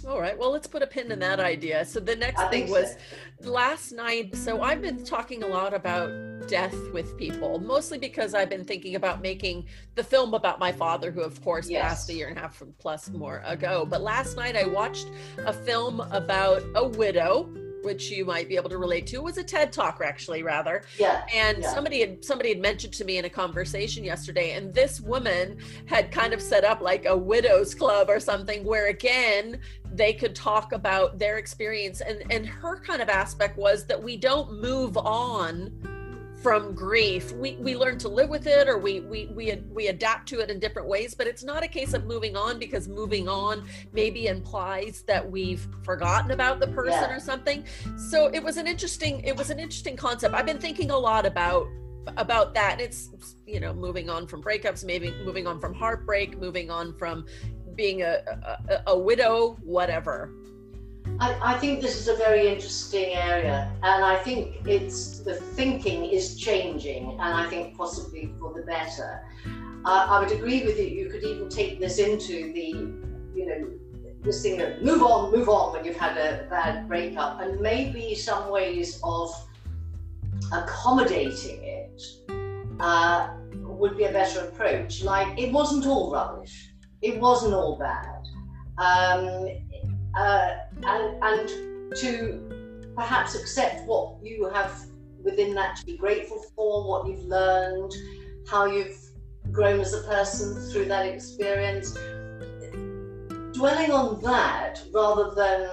all 0.08 0.20
right 0.20 0.38
well 0.38 0.52
let's 0.52 0.68
put 0.68 0.82
a 0.84 0.88
pin 0.88 1.10
in 1.14 1.20
that 1.20 1.40
idea 1.40 1.86
so 1.86 1.98
the 2.00 2.16
next 2.16 2.42
I 2.42 2.50
thing 2.50 2.70
was 2.70 2.96
so. 3.42 3.50
last 3.52 3.94
night 3.94 4.36
so 4.36 4.62
i've 4.62 4.82
been 4.82 5.02
talking 5.06 5.44
a 5.44 5.48
lot 5.48 5.74
about 5.74 6.10
death 6.50 6.76
with 6.94 7.18
people 7.18 7.58
mostly 7.60 7.98
because 7.98 8.34
i've 8.34 8.50
been 8.50 8.66
thinking 8.66 8.96
about 8.96 9.22
making 9.22 9.66
the 9.96 10.04
film 10.04 10.34
about 10.34 10.60
my 10.60 10.74
father 10.74 11.10
who 11.10 11.22
of 11.22 11.42
course 11.42 11.70
Yes. 11.70 11.84
passed 11.88 12.10
a 12.10 12.14
year 12.14 12.28
and 12.28 12.38
a 12.38 12.42
half 12.42 12.62
plus 12.80 13.10
more 13.12 13.42
ago 13.46 13.86
but 13.90 14.02
last 14.02 14.36
night 14.36 14.56
i 14.58 14.66
watched 14.66 15.08
a 15.52 15.54
film 15.54 16.02
about 16.12 16.62
a 16.76 16.86
widow 16.86 17.50
which 17.84 18.10
you 18.10 18.26
might 18.26 18.48
be 18.50 18.56
able 18.56 18.70
to 18.70 18.78
relate 18.78 19.06
to. 19.08 19.22
Was 19.22 19.38
a 19.38 19.44
ted 19.44 19.72
talk 19.72 20.02
actually 20.04 20.44
rather. 20.44 20.84
Yeah, 20.98 21.24
and 21.34 21.60
Yeah. 21.60 21.74
somebody 21.74 22.00
had 22.02 22.24
somebody 22.24 22.50
had 22.50 22.60
mentioned 22.60 22.94
to 22.96 23.06
me 23.06 23.18
in 23.18 23.26
a 23.26 23.30
conversation 23.30 24.04
yesterday 24.04 24.52
and 24.52 24.74
this 24.74 25.00
woman 25.02 25.58
had 25.86 26.12
kind 26.12 26.34
of 26.34 26.42
set 26.42 26.64
up 26.64 26.82
like 26.82 27.06
a 27.06 27.16
widows 27.16 27.76
club 27.76 28.10
or 28.10 28.20
something 28.20 28.64
where 28.64 28.88
again 28.88 29.60
they 29.94 30.14
could 30.14 30.34
talk 30.36 30.72
about 30.74 31.20
their 31.20 31.38
experience. 31.38 32.02
And 32.02 32.24
and 32.32 32.46
her 32.46 32.80
kind 32.80 33.02
of 33.02 33.10
aspect 33.10 33.58
was 33.58 33.86
that 33.86 34.02
we 34.02 34.18
don't 34.18 34.54
move 34.62 34.98
on 34.98 35.72
from 36.44 36.76
grief. 36.76 37.32
We 37.32 37.56
we 37.56 37.76
learn 37.78 37.98
to 38.00 38.10
live 38.10 38.30
with 38.30 38.46
it 38.46 38.68
or 38.68 38.78
we 38.78 39.00
we 39.00 39.28
we 39.28 39.56
we 39.72 39.88
adapt 39.88 40.28
to 40.30 40.42
it 40.42 40.50
in 40.50 40.60
different 40.60 40.88
ways 40.90 41.16
but 41.16 41.26
it's 41.26 41.44
not 41.44 41.64
a 41.64 41.68
case 41.68 41.94
of 41.94 42.06
moving 42.06 42.36
on 42.36 42.60
because 42.60 42.88
moving 42.90 43.30
on 43.30 43.64
maybe 43.94 44.28
implies 44.28 45.04
that 45.08 45.24
we've 45.32 45.66
forgotten 45.84 46.32
about 46.32 46.60
the 46.60 46.68
person 46.68 46.92
Yeah. 47.10 47.16
or 47.16 47.20
something. 47.22 47.64
So 47.98 48.28
it 48.28 48.44
was 48.44 48.58
an 48.58 48.68
interesting 48.68 49.22
it 49.22 49.36
was 49.36 49.50
an 49.50 49.60
interesting 49.60 49.96
concept. 49.96 50.36
I've 50.36 50.46
been 50.46 50.60
thinking 50.60 50.92
a 50.92 50.98
lot 50.98 51.26
about 51.26 51.68
about 52.18 52.54
that 52.54 52.74
and 52.74 52.82
it's 52.82 53.10
you 53.48 53.62
know 53.62 53.74
moving 53.74 54.10
on 54.10 54.28
from 54.28 54.44
breakups 54.44 54.84
maybe 54.84 55.14
moving 55.24 55.48
on 55.48 55.58
from 55.62 55.74
heartbreak 55.74 56.38
moving 56.38 56.70
on 56.70 56.94
from 56.98 57.26
being 57.76 58.02
a 58.02 58.16
a, 58.70 58.84
a 58.88 59.00
widow 59.00 59.58
whatever 59.64 60.30
I, 61.24 61.54
I 61.54 61.58
think 61.58 61.82
this 61.82 61.98
is 61.98 62.10
a 62.10 62.16
very 62.16 62.50
interesting 62.50 63.14
area, 63.14 63.72
and 63.82 64.04
I 64.04 64.18
think 64.18 64.68
it's 64.68 65.20
the 65.20 65.36
thinking 65.36 66.04
is 66.04 66.36
changing, 66.36 67.12
and 67.12 67.22
I 67.22 67.46
think 67.50 67.78
possibly 67.78 68.34
for 68.38 68.54
the 68.54 68.64
better. 68.64 69.26
Uh, 69.86 70.08
I 70.10 70.20
would 70.20 70.34
agree 70.34 70.64
with 70.66 70.78
you. 70.78 70.86
You 70.86 71.10
could 71.10 71.24
even 71.24 71.48
take 71.48 71.80
this 71.80 71.98
into 71.98 72.52
the, 72.52 72.68
you 73.38 73.46
know, 73.46 73.72
this 74.22 74.42
thing 74.44 74.62
of 74.62 74.82
move 74.82 75.02
on, 75.02 75.32
move 75.32 75.48
on 75.48 75.72
when 75.72 75.86
you've 75.86 75.96
had 75.96 76.18
a 76.18 76.46
bad 76.50 76.90
breakup, 76.90 77.40
and 77.40 77.62
maybe 77.62 78.16
some 78.16 78.52
ways 78.52 79.00
of 79.02 79.30
accommodating 80.52 81.64
it 81.64 82.02
uh, 82.82 83.30
would 83.62 83.96
be 83.96 84.04
a 84.04 84.12
better 84.12 84.42
approach. 84.42 85.04
Like 85.04 85.40
it 85.40 85.54
wasn't 85.54 85.86
all 85.86 86.12
rubbish. 86.12 86.74
It 87.02 87.18
wasn't 87.18 87.54
all 87.54 87.78
bad. 87.78 88.24
Um, 88.78 89.48
uh, 90.16 90.56
and, 90.86 91.24
and 91.24 91.96
to 91.98 92.92
perhaps 92.96 93.36
accept 93.36 93.86
what 93.86 94.16
you 94.22 94.50
have 94.50 94.86
within 95.24 95.54
that 95.56 95.76
to 95.78 95.86
be 95.86 95.98
grateful 95.98 96.44
for, 96.56 96.88
what 96.88 97.08
you've 97.08 97.26
learned, 97.26 97.94
how 98.48 98.66
you've 98.66 98.98
grown 99.52 99.80
as 99.80 99.94
a 99.94 100.02
person 100.04 100.70
through 100.72 100.86
that 100.86 101.06
experience. 101.06 101.94
Dwelling 103.54 103.92
on 103.92 104.22
that 104.22 104.82
rather 104.94 105.34
than 105.36 105.70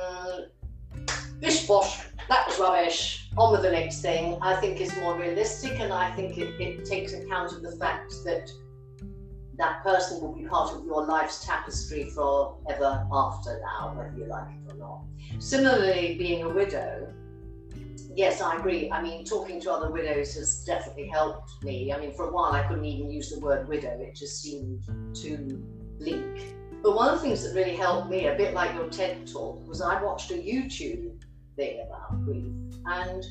bish 1.41 1.67
bosh, 1.67 2.01
that 2.29 2.47
was 2.47 2.59
rubbish, 2.59 3.29
on 3.37 3.53
with 3.53 3.63
the 3.63 3.71
next 3.71 4.03
thing, 4.03 4.39
I 4.41 4.55
think 4.57 4.81
is 4.81 4.95
more 4.97 5.19
realistic 5.19 5.81
and 5.81 5.93
I 5.93 6.11
think 6.13 6.39
it, 6.39 6.61
it 6.61 6.85
takes 6.85 7.13
account 7.13 7.53
of 7.53 7.63
the 7.63 7.73
fact 7.73 8.13
that 8.25 8.51
that 9.61 9.83
person 9.83 10.21
will 10.21 10.33
be 10.33 10.45
part 10.47 10.73
of 10.73 10.85
your 10.87 11.05
life's 11.05 11.45
tapestry 11.45 12.09
forever 12.11 13.07
after 13.13 13.61
now, 13.61 13.93
whether 13.95 14.15
you 14.17 14.25
like 14.25 14.49
it 14.49 14.73
or 14.73 14.77
not. 14.77 15.03
Similarly, 15.39 16.17
being 16.19 16.43
a 16.45 16.49
widow, 16.49 17.13
yes, 18.17 18.41
I 18.41 18.57
agree. 18.57 18.91
I 18.91 19.03
mean, 19.03 19.25
talking 19.25 19.61
to 19.61 19.71
other 19.71 19.91
widows 19.91 20.35
has 20.35 20.65
definitely 20.65 21.09
helped 21.09 21.63
me. 21.63 21.93
I 21.93 22.01
mean, 22.01 22.13
for 22.13 22.31
a 22.31 22.33
while, 22.33 22.53
I 22.53 22.67
couldn't 22.67 22.87
even 22.87 23.11
use 23.11 23.31
the 23.31 23.41
word 23.41 23.69
widow, 23.69 23.99
it 24.01 24.15
just 24.15 24.43
seemed 24.43 24.83
too 25.15 25.63
bleak. 25.99 26.55
But 26.83 26.97
one 26.97 27.13
of 27.13 27.17
the 27.17 27.29
things 27.29 27.43
that 27.45 27.55
really 27.55 27.77
helped 27.77 28.09
me, 28.09 28.29
a 28.29 28.35
bit 28.35 28.55
like 28.55 28.75
your 28.75 28.89
TED 28.89 29.27
talk, 29.27 29.69
was 29.69 29.83
I 29.83 30.03
watched 30.03 30.31
a 30.31 30.35
YouTube 30.35 31.23
thing 31.57 31.83
about 31.87 32.25
grief. 32.25 32.47
And 32.87 33.27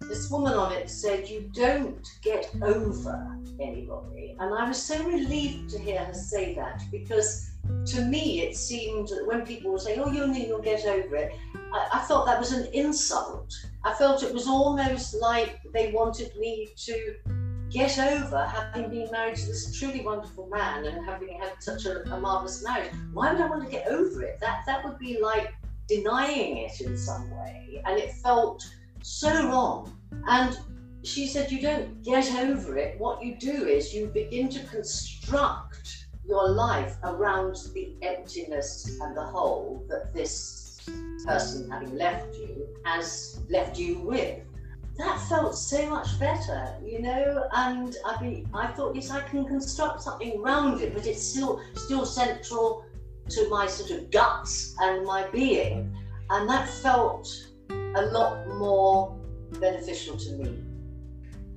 this 0.00 0.28
woman 0.30 0.54
on 0.54 0.72
it 0.72 0.90
said, 0.90 1.28
You 1.28 1.48
don't 1.54 2.04
get 2.22 2.52
over 2.60 3.33
anybody. 3.60 4.36
And 4.38 4.54
I 4.54 4.66
was 4.66 4.80
so 4.80 5.02
relieved 5.04 5.70
to 5.70 5.78
hear 5.78 6.04
her 6.04 6.14
say 6.14 6.54
that 6.54 6.82
because 6.90 7.50
to 7.86 8.04
me 8.04 8.42
it 8.42 8.56
seemed 8.56 9.08
that 9.08 9.26
when 9.26 9.46
people 9.46 9.72
were 9.72 9.78
saying, 9.78 10.00
Oh, 10.00 10.10
you'll, 10.10 10.32
you'll 10.34 10.62
get 10.62 10.84
over 10.86 11.16
it, 11.16 11.32
I, 11.72 11.88
I 11.94 11.98
thought 12.00 12.26
that 12.26 12.38
was 12.38 12.52
an 12.52 12.66
insult. 12.72 13.54
I 13.84 13.94
felt 13.94 14.22
it 14.22 14.32
was 14.32 14.46
almost 14.46 15.14
like 15.14 15.60
they 15.72 15.92
wanted 15.92 16.34
me 16.36 16.70
to 16.76 17.14
get 17.70 17.98
over 17.98 18.44
having 18.46 18.88
been 18.88 19.10
married 19.10 19.36
to 19.36 19.46
this 19.46 19.76
truly 19.76 20.00
wonderful 20.00 20.48
man 20.48 20.84
and 20.84 21.04
having 21.04 21.40
had 21.40 21.52
such 21.60 21.86
a, 21.86 22.02
a 22.12 22.20
marvelous 22.20 22.62
marriage. 22.62 22.92
Why 23.12 23.32
would 23.32 23.40
I 23.40 23.48
want 23.48 23.64
to 23.64 23.70
get 23.70 23.88
over 23.88 24.22
it? 24.22 24.38
That 24.40 24.62
that 24.66 24.84
would 24.84 24.98
be 24.98 25.20
like 25.20 25.52
denying 25.88 26.58
it 26.58 26.80
in 26.80 26.96
some 26.96 27.30
way, 27.30 27.82
and 27.84 27.98
it 27.98 28.12
felt 28.12 28.64
so 29.02 29.48
wrong. 29.48 29.92
And 30.28 30.56
she 31.06 31.26
said, 31.26 31.50
You 31.52 31.60
don't 31.60 32.02
get 32.02 32.32
over 32.34 32.76
it. 32.78 32.98
What 32.98 33.22
you 33.22 33.36
do 33.36 33.66
is 33.66 33.94
you 33.94 34.06
begin 34.06 34.48
to 34.50 34.60
construct 34.64 36.06
your 36.26 36.48
life 36.48 36.96
around 37.04 37.56
the 37.74 37.94
emptiness 38.02 38.98
and 39.00 39.16
the 39.16 39.24
hole 39.24 39.84
that 39.88 40.14
this 40.14 40.88
person, 41.26 41.70
having 41.70 41.96
left 41.96 42.34
you, 42.34 42.66
has 42.84 43.40
left 43.48 43.78
you 43.78 43.98
with. 44.00 44.40
That 44.96 45.20
felt 45.28 45.56
so 45.56 45.90
much 45.90 46.18
better, 46.20 46.78
you 46.84 47.02
know, 47.02 47.48
and 47.52 47.96
I 48.04 48.22
mean, 48.22 48.48
I 48.54 48.68
thought, 48.68 48.94
yes, 48.94 49.10
I 49.10 49.20
can 49.22 49.44
construct 49.44 50.02
something 50.02 50.40
around 50.40 50.80
it, 50.80 50.94
but 50.94 51.06
it's 51.06 51.22
still 51.22 51.60
still 51.74 52.06
central 52.06 52.84
to 53.30 53.48
my 53.48 53.66
sort 53.66 53.90
of 53.90 54.10
guts 54.10 54.76
and 54.80 55.04
my 55.04 55.26
being, 55.30 55.92
and 56.30 56.48
that 56.48 56.68
felt 56.68 57.28
a 57.70 58.02
lot 58.12 58.46
more 58.56 59.18
beneficial 59.58 60.16
to 60.16 60.32
me. 60.36 60.62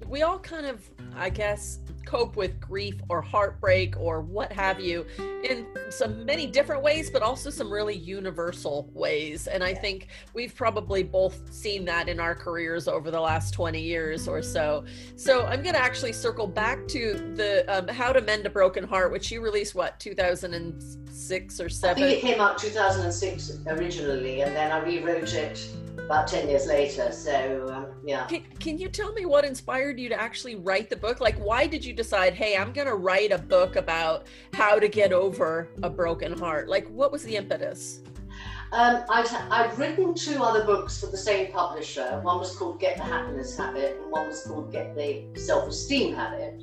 We 0.06 0.22
all 0.22 0.40
kind 0.40 0.66
of, 0.66 0.90
I 1.18 1.30
guess, 1.30 1.80
cope 2.08 2.38
with 2.38 2.60
grief 2.60 2.96
or 3.10 3.22
heartbreak 3.22 3.96
or 4.00 4.22
what 4.22 4.52
have 4.52 4.80
you 4.80 5.06
in 5.44 5.68
some 5.90 6.26
many 6.26 6.48
different 6.48 6.82
ways, 6.82 7.10
but 7.10 7.22
also 7.22 7.50
some 7.50 7.72
really 7.72 7.96
universal 7.96 8.90
ways. 8.94 9.48
And 9.48 9.64
I 9.64 9.74
think 9.74 10.08
we've 10.34 10.56
probably 10.56 11.04
both 11.04 11.54
seen 11.54 11.84
that 11.86 12.08
in 12.08 12.20
our 12.20 12.34
careers 12.34 12.88
over 12.88 13.12
the 13.12 13.20
last 13.20 13.54
20 13.54 13.82
years 13.82 14.28
or 14.28 14.42
so. 14.42 14.86
So 15.16 15.46
I'm 15.46 15.62
going 15.62 15.76
to 15.76 15.82
actually 15.82 16.14
circle 16.14 16.48
back 16.48 16.88
to 16.90 17.34
the 17.36 17.66
um, 17.68 17.88
How 17.90 18.14
to 18.14 18.22
Mend 18.22 18.46
a 18.46 18.50
Broken 18.50 18.86
Heart, 18.86 19.12
which 19.12 19.30
you 19.30 19.42
released, 19.42 19.76
what, 19.76 20.00
2006 20.00 21.60
or 21.60 21.70
7? 21.70 22.04
I 22.04 22.08
think 22.08 22.24
it 22.24 22.26
came 22.26 22.40
out 22.40 22.58
2006 22.58 23.60
originally, 23.68 24.42
and 24.42 24.56
then 24.56 24.72
I 24.72 24.80
rewrote 24.80 25.34
it 25.34 25.70
about 26.08 26.28
10 26.28 26.48
years 26.48 26.68
later. 26.68 27.12
So, 27.12 27.68
um, 27.70 27.88
yeah. 28.06 28.26
Can, 28.28 28.44
can, 28.60 28.78
you 28.78 28.88
tell 28.88 29.12
me 29.14 29.26
what 29.26 29.44
inspired 29.44 30.00
you 30.00 30.10
to 30.10 30.20
actually 30.20 30.56
write 30.56 30.90
the 30.90 30.96
book? 30.96 31.07
Like, 31.20 31.38
why 31.38 31.68
did 31.68 31.84
you 31.84 31.94
decide, 31.94 32.34
hey, 32.34 32.58
I'm 32.58 32.74
going 32.74 32.88
to 32.88 32.96
write 32.96 33.32
a 33.32 33.38
book 33.38 33.76
about 33.76 34.28
how 34.54 34.78
to 34.78 34.88
get 34.88 35.14
over 35.14 35.70
a 35.82 35.90
broken 35.90 36.38
heart? 36.38 36.68
Like, 36.68 36.88
what 36.90 37.12
was 37.12 37.24
the 37.24 37.36
impetus? 37.36 38.02
Um, 38.74 39.04
I've, 39.10 39.28
I'd 39.50 39.78
written 39.78 40.14
two 40.14 40.44
other 40.44 40.66
books 40.66 41.00
for 41.00 41.08
the 41.08 41.18
same 41.18 41.52
publisher. 41.52 42.20
One 42.22 42.40
was 42.40 42.56
called 42.56 42.80
Get 42.82 42.98
the 42.98 43.04
Happiness 43.04 43.58
Habit, 43.58 43.98
and 44.02 44.12
one 44.12 44.28
was 44.28 44.44
called 44.44 44.72
Get 44.72 44.96
the 44.96 45.26
Self 45.36 45.70
Esteem 45.70 46.14
Habit. 46.16 46.62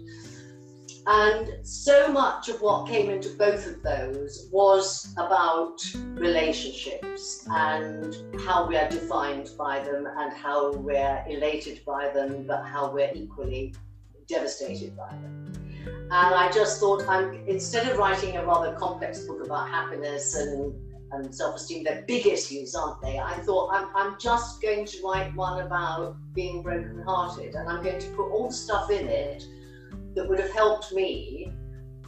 And 1.06 1.50
so 1.62 2.10
much 2.10 2.48
of 2.48 2.62
what 2.62 2.88
came 2.88 3.10
into 3.10 3.28
both 3.36 3.66
of 3.66 3.82
those 3.82 4.48
was 4.50 5.12
about 5.18 5.82
relationships 6.14 7.46
and 7.50 8.16
how 8.40 8.66
we 8.66 8.76
are 8.76 8.88
defined 8.88 9.50
by 9.58 9.80
them 9.80 10.06
and 10.06 10.32
how 10.32 10.72
we're 10.72 11.24
elated 11.28 11.82
by 11.84 12.08
them, 12.08 12.46
but 12.46 12.64
how 12.64 12.90
we're 12.90 13.12
equally 13.14 13.74
devastated 14.26 14.96
by 14.96 15.10
them. 15.10 15.52
And 15.86 16.34
I 16.34 16.50
just 16.50 16.80
thought, 16.80 17.04
I'm, 17.08 17.34
instead 17.46 17.90
of 17.90 17.98
writing 17.98 18.36
a 18.36 18.44
rather 18.44 18.72
complex 18.74 19.20
book 19.20 19.44
about 19.44 19.68
happiness 19.68 20.34
and, 20.36 20.74
and 21.12 21.34
self 21.34 21.56
esteem, 21.56 21.84
they're 21.84 22.04
big 22.06 22.26
issues, 22.26 22.74
aren't 22.74 23.00
they? 23.02 23.18
I 23.18 23.34
thought, 23.40 23.70
I'm, 23.72 23.88
I'm 23.94 24.18
just 24.18 24.62
going 24.62 24.86
to 24.86 25.02
write 25.02 25.34
one 25.34 25.64
about 25.64 26.16
being 26.34 26.62
broken-hearted, 26.62 27.54
and 27.54 27.68
I'm 27.68 27.82
going 27.82 27.98
to 27.98 28.06
put 28.08 28.30
all 28.30 28.48
the 28.48 28.54
stuff 28.54 28.90
in 28.90 29.08
it 29.08 29.44
that 30.14 30.28
would 30.28 30.38
have 30.38 30.52
helped 30.52 30.92
me 30.92 31.52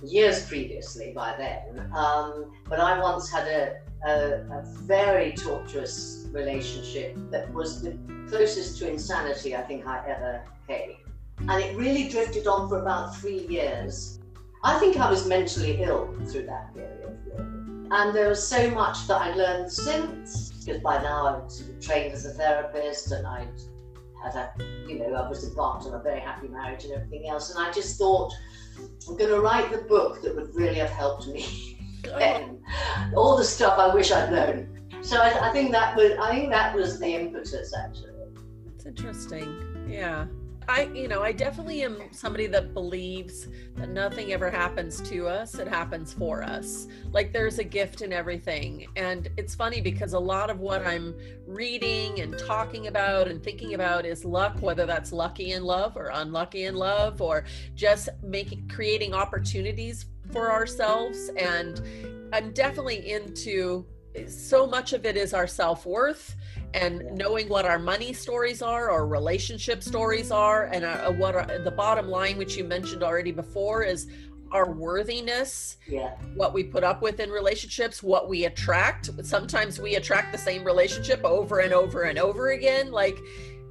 years 0.02 0.46
previously 0.46 1.12
by 1.14 1.34
then. 1.36 1.90
Um, 1.94 2.52
but 2.68 2.80
I 2.80 3.00
once 3.00 3.30
had 3.30 3.46
a, 3.46 3.76
a, 4.06 4.12
a, 4.58 4.62
very 4.82 5.32
torturous 5.32 6.26
relationship 6.30 7.16
that 7.30 7.52
was 7.52 7.82
the 7.82 7.98
closest 8.28 8.78
to 8.78 8.90
insanity 8.90 9.56
I 9.56 9.62
think 9.62 9.86
I 9.86 9.98
ever 10.06 10.44
came. 10.68 10.96
And 11.40 11.62
it 11.62 11.76
really 11.76 12.08
drifted 12.08 12.46
on 12.46 12.68
for 12.68 12.80
about 12.80 13.16
three 13.16 13.46
years. 13.46 14.18
I 14.62 14.78
think 14.78 14.96
I 14.96 15.10
was 15.10 15.26
mentally 15.26 15.82
ill 15.82 16.12
through 16.26 16.46
that 16.46 16.74
period, 16.74 17.18
really. 17.26 17.88
And 17.90 18.14
there 18.14 18.28
was 18.28 18.46
so 18.46 18.70
much 18.70 19.06
that 19.06 19.20
I 19.20 19.34
learned 19.34 19.70
since, 19.70 20.50
because 20.64 20.82
by 20.82 21.00
now 21.00 21.46
sort 21.46 21.70
of 21.70 21.80
trained 21.80 22.12
as 22.12 22.26
a 22.26 22.30
therapist 22.30 23.12
and 23.12 23.26
I'd 23.26 23.48
had 24.24 24.34
a, 24.34 24.50
you 24.88 24.98
know, 24.98 25.14
I 25.14 25.28
was 25.28 25.48
embarked 25.48 25.86
on 25.86 25.94
a 25.94 26.02
very 26.02 26.20
happy 26.20 26.48
marriage 26.48 26.84
and 26.84 26.94
everything 26.94 27.28
else. 27.28 27.54
And 27.54 27.64
I 27.64 27.70
just 27.70 27.96
thought, 27.96 28.32
I'm 29.08 29.16
going 29.16 29.30
to 29.30 29.40
write 29.40 29.70
the 29.70 29.78
book 29.78 30.22
that 30.22 30.34
would 30.34 30.54
really 30.54 30.80
have 30.80 30.90
helped 30.90 31.28
me 31.28 31.78
oh, 32.06 32.18
then. 32.18 32.60
All 33.14 33.36
the 33.36 33.44
stuff 33.44 33.78
I 33.78 33.94
wish 33.94 34.10
I'd 34.10 34.32
known. 34.32 34.88
So 35.02 35.18
I, 35.20 35.50
I 35.50 35.52
think 35.52 35.70
that 35.70 35.94
was, 35.94 36.12
I 36.20 36.30
think 36.32 36.50
that 36.50 36.74
was 36.74 36.98
the 36.98 37.06
impetus 37.06 37.72
actually. 37.76 38.12
That's 38.66 38.86
interesting. 38.86 39.86
Yeah. 39.88 40.26
I, 40.68 40.90
you 40.92 41.06
know, 41.06 41.22
I 41.22 41.30
definitely 41.30 41.82
am 41.82 42.12
somebody 42.12 42.48
that 42.48 42.74
believes 42.74 43.46
that 43.76 43.88
nothing 43.88 44.32
ever 44.32 44.50
happens 44.50 45.00
to 45.02 45.28
us, 45.28 45.58
it 45.58 45.68
happens 45.68 46.12
for 46.12 46.42
us. 46.42 46.88
Like 47.12 47.32
there's 47.32 47.60
a 47.60 47.64
gift 47.64 48.02
in 48.02 48.12
everything. 48.12 48.88
And 48.96 49.28
it's 49.36 49.54
funny 49.54 49.80
because 49.80 50.12
a 50.12 50.18
lot 50.18 50.50
of 50.50 50.58
what 50.58 50.84
I'm 50.84 51.14
reading 51.46 52.20
and 52.20 52.36
talking 52.36 52.88
about 52.88 53.28
and 53.28 53.42
thinking 53.42 53.74
about 53.74 54.04
is 54.04 54.24
luck, 54.24 54.56
whether 54.60 54.86
that's 54.86 55.12
lucky 55.12 55.52
in 55.52 55.62
love 55.62 55.96
or 55.96 56.10
unlucky 56.12 56.64
in 56.64 56.74
love, 56.74 57.22
or 57.22 57.44
just 57.74 58.08
making 58.24 58.68
creating 58.68 59.14
opportunities 59.14 60.06
for 60.32 60.50
ourselves. 60.50 61.30
And 61.36 61.80
I'm 62.32 62.52
definitely 62.52 63.08
into 63.08 63.86
so 64.26 64.66
much 64.66 64.92
of 64.92 65.04
it 65.04 65.16
is 65.16 65.34
our 65.34 65.46
self-worth 65.46 66.36
and 66.74 67.02
knowing 67.12 67.48
what 67.48 67.64
our 67.64 67.78
money 67.78 68.12
stories 68.12 68.62
are 68.62 68.90
our 68.90 69.06
relationship 69.06 69.82
stories 69.82 70.30
are 70.30 70.64
and 70.64 70.84
uh, 70.84 71.10
what 71.12 71.34
are, 71.34 71.58
the 71.58 71.70
bottom 71.70 72.08
line 72.08 72.36
which 72.38 72.56
you 72.56 72.64
mentioned 72.64 73.02
already 73.02 73.32
before 73.32 73.82
is 73.82 74.08
our 74.52 74.70
worthiness 74.72 75.76
yeah. 75.88 76.12
what 76.34 76.52
we 76.52 76.62
put 76.62 76.84
up 76.84 77.02
with 77.02 77.20
in 77.20 77.30
relationships 77.30 78.02
what 78.02 78.28
we 78.28 78.44
attract. 78.44 79.10
Sometimes 79.24 79.80
we 79.80 79.96
attract 79.96 80.32
the 80.32 80.38
same 80.38 80.64
relationship 80.64 81.24
over 81.24 81.60
and 81.60 81.72
over 81.72 82.02
and 82.02 82.18
over 82.18 82.50
again. 82.50 82.92
Like 82.92 83.18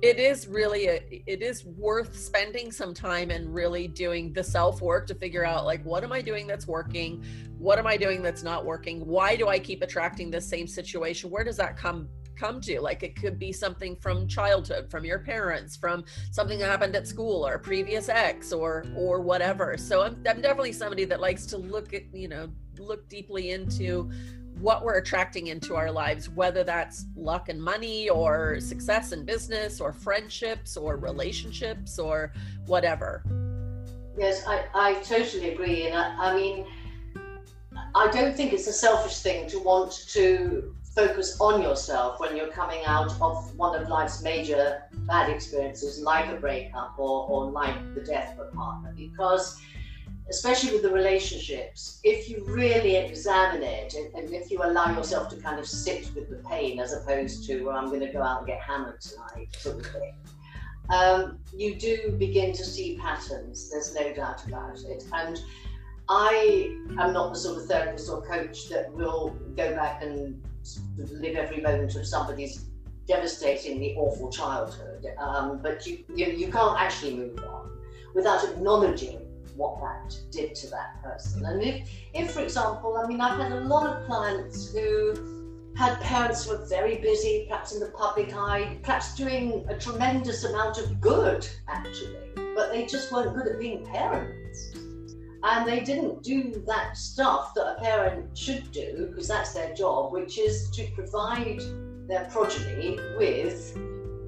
it 0.06 0.20
is 0.20 0.48
really 0.48 0.88
a, 0.88 1.24
it 1.26 1.42
is 1.42 1.66
worth 1.66 2.16
spending 2.16 2.72
some 2.72 2.94
time 2.94 3.32
and 3.32 3.52
really 3.54 3.88
doing 3.88 4.32
the 4.34 4.44
self 4.44 4.80
work 4.82 5.08
to 5.08 5.16
figure 5.16 5.44
out 5.44 5.66
like 5.66 5.84
what 5.84 6.04
am 6.04 6.12
i 6.12 6.22
doing 6.22 6.46
that's 6.46 6.68
working 6.68 7.24
what 7.58 7.80
am 7.80 7.88
i 7.88 7.98
doing 7.98 8.22
that's 8.22 8.44
not 8.44 8.66
working 8.66 9.04
why 9.06 9.36
do 9.36 9.48
i 9.48 9.58
keep 9.58 9.82
attracting 9.82 10.30
the 10.30 10.40
same 10.40 10.68
situation 10.68 11.30
where 11.30 11.44
does 11.44 11.58
that 11.58 11.76
come 11.76 12.08
come 12.36 12.60
to. 12.62 12.82
Like 12.82 13.02
it 13.02 13.16
could 13.16 13.40
be 13.40 13.52
something 13.52 13.96
from 13.96 14.28
childhood, 14.28 14.92
from 14.92 15.06
your 15.06 15.20
parents, 15.20 15.76
from 15.76 16.04
something 16.32 16.60
that 16.60 16.70
happened 16.70 16.96
at 16.96 17.08
school 17.08 17.48
or 17.48 17.54
a 17.54 17.60
previous 17.60 18.10
ex 18.10 18.52
or 18.52 18.86
or 18.96 19.22
whatever. 19.22 19.78
So 19.78 20.02
I'm, 20.02 20.16
I'm 20.28 20.42
definitely 20.42 20.74
somebody 20.74 21.06
that 21.06 21.22
likes 21.22 21.46
to 21.48 21.58
look 21.58 21.94
at, 21.94 22.04
you 22.14 22.28
know, 22.28 22.50
look 22.78 23.08
deeply 23.08 23.52
into 23.52 24.12
what 24.60 24.84
we're 24.84 24.98
attracting 24.98 25.48
into 25.48 25.76
our 25.76 25.92
lives, 25.92 26.30
whether 26.30 26.64
that's 26.64 27.06
luck 27.16 27.50
and 27.50 27.62
money 27.62 28.10
or 28.10 28.60
success 28.60 29.12
in 29.12 29.26
business 29.26 29.82
or 29.82 29.92
friendships 29.92 30.78
or 30.78 30.98
relationships 30.98 32.00
or 32.00 32.32
whatever. 32.66 33.24
Yes, 34.18 34.46
I, 34.48 34.66
I 34.74 34.94
totally 35.02 35.50
agree. 35.50 35.88
And 35.88 35.96
I, 35.96 36.32
I 36.32 36.36
mean, 36.36 36.66
I 37.94 38.10
don't 38.12 38.36
think 38.36 38.54
it's 38.54 38.68
a 38.68 38.74
selfish 38.74 39.20
thing 39.20 39.48
to 39.50 39.60
want 39.60 40.06
to 40.10 40.74
focus 40.96 41.38
on 41.42 41.62
yourself 41.62 42.22
when 42.22 42.38
you're 42.38 42.52
coming 42.52 42.80
out 42.86 43.12
of 43.20 43.54
one 43.58 43.80
of 43.80 43.90
life's 43.90 44.22
major 44.22 44.84
bad 45.08 45.30
experiences, 45.30 46.02
like 46.02 46.28
a 46.32 46.36
breakup 46.36 46.96
or, 46.98 47.28
or 47.28 47.52
like 47.52 47.76
the 47.94 48.02
death 48.02 48.40
of 48.40 48.48
a 48.48 48.52
partner, 48.52 48.94
because 48.96 49.60
especially 50.30 50.72
with 50.72 50.82
the 50.82 50.92
relationships, 50.92 52.00
if 52.04 52.30
you 52.30 52.44
really 52.48 52.96
examine 52.96 53.62
it 53.62 53.94
and, 53.94 54.34
if 54.34 54.50
you 54.50 54.60
allow 54.64 54.92
yourself 54.96 55.30
to 55.30 55.36
kind 55.38 55.60
of 55.60 55.68
sit 55.68 56.10
with 56.16 56.30
the 56.30 56.38
pain 56.50 56.80
as 56.80 56.94
opposed 56.94 57.46
to, 57.48 57.64
well, 57.64 57.76
I'm 57.76 57.90
going 57.90 58.00
to 58.02 58.12
go 58.12 58.22
out 58.22 58.40
and 58.40 58.48
get 58.48 58.62
hammered 58.62 59.02
tonight, 59.02 59.56
sort 59.58 59.80
of 59.80 59.86
thing, 59.86 60.14
um, 60.90 61.40
you 61.54 61.76
do 61.76 62.16
begin 62.18 62.54
to 62.54 62.64
see 62.64 62.98
patterns. 62.98 63.70
There's 63.70 63.94
no 63.94 64.14
doubt 64.14 64.46
about 64.48 64.80
it. 64.80 65.04
And 65.14 65.40
I 66.10 66.76
am 67.00 67.14
not 67.14 67.34
the 67.34 67.40
sort 67.40 67.62
of 67.62 67.68
therapist 67.68 68.10
or 68.10 68.22
coach 68.22 68.70
that 68.70 68.92
will 68.94 69.30
go 69.56 69.76
back 69.76 70.04
and 70.04 70.42
live 70.98 71.36
every 71.36 71.62
moment 71.62 71.96
of 71.96 72.06
somebody's 72.06 72.66
devastatingly 73.08 73.96
awful 73.96 74.32
childhood. 74.32 75.06
Um, 75.20 75.60
but 75.62 75.86
you, 75.86 76.04
you, 76.16 76.28
you 76.28 76.52
can't 76.52 76.80
actually 76.80 77.16
move 77.16 77.40
on 77.40 77.72
without 78.14 78.44
acknowledging 78.44 79.25
what 79.56 79.80
that 79.82 80.16
did 80.32 80.56
to 80.56 80.68
that 80.68 81.02
person. 81.04 81.46
And 81.46 81.62
if, 81.62 81.90
if, 82.14 82.32
for 82.32 82.42
example, 82.42 82.98
I 82.98 83.08
mean, 83.08 83.22
I've 83.22 83.40
had 83.40 83.52
a 83.52 83.62
lot 83.62 83.88
of 83.88 84.06
clients 84.06 84.72
who 84.72 85.72
had 85.76 86.00
parents 86.00 86.46
who 86.46 86.58
were 86.58 86.66
very 86.66 86.98
busy, 86.98 87.46
perhaps 87.50 87.74
in 87.74 87.80
the 87.80 87.88
public 87.88 88.34
eye, 88.34 88.78
perhaps 88.82 89.16
doing 89.16 89.66
a 89.68 89.78
tremendous 89.78 90.44
amount 90.46 90.78
of 90.78 91.02
good, 91.02 91.48
actually, 91.68 92.30
but 92.56 92.72
they 92.72 92.86
just 92.86 93.12
weren't 93.12 93.36
good 93.36 93.48
at 93.48 93.60
being 93.60 93.86
parents. 93.86 94.72
And 95.44 95.68
they 95.68 95.82
didn't 95.82 96.24
do 96.24 96.64
that 96.66 96.98
stuff 96.98 97.54
that 97.56 97.76
a 97.78 97.82
parent 97.82 98.38
should 98.38 98.72
do, 98.72 99.08
because 99.10 99.28
that's 99.28 99.54
their 99.54 99.74
job, 99.76 100.14
which 100.14 100.40
is 100.40 100.70
to 100.72 100.88
provide 100.96 101.62
their 102.08 102.26
progeny 102.32 102.98
with 103.18 103.78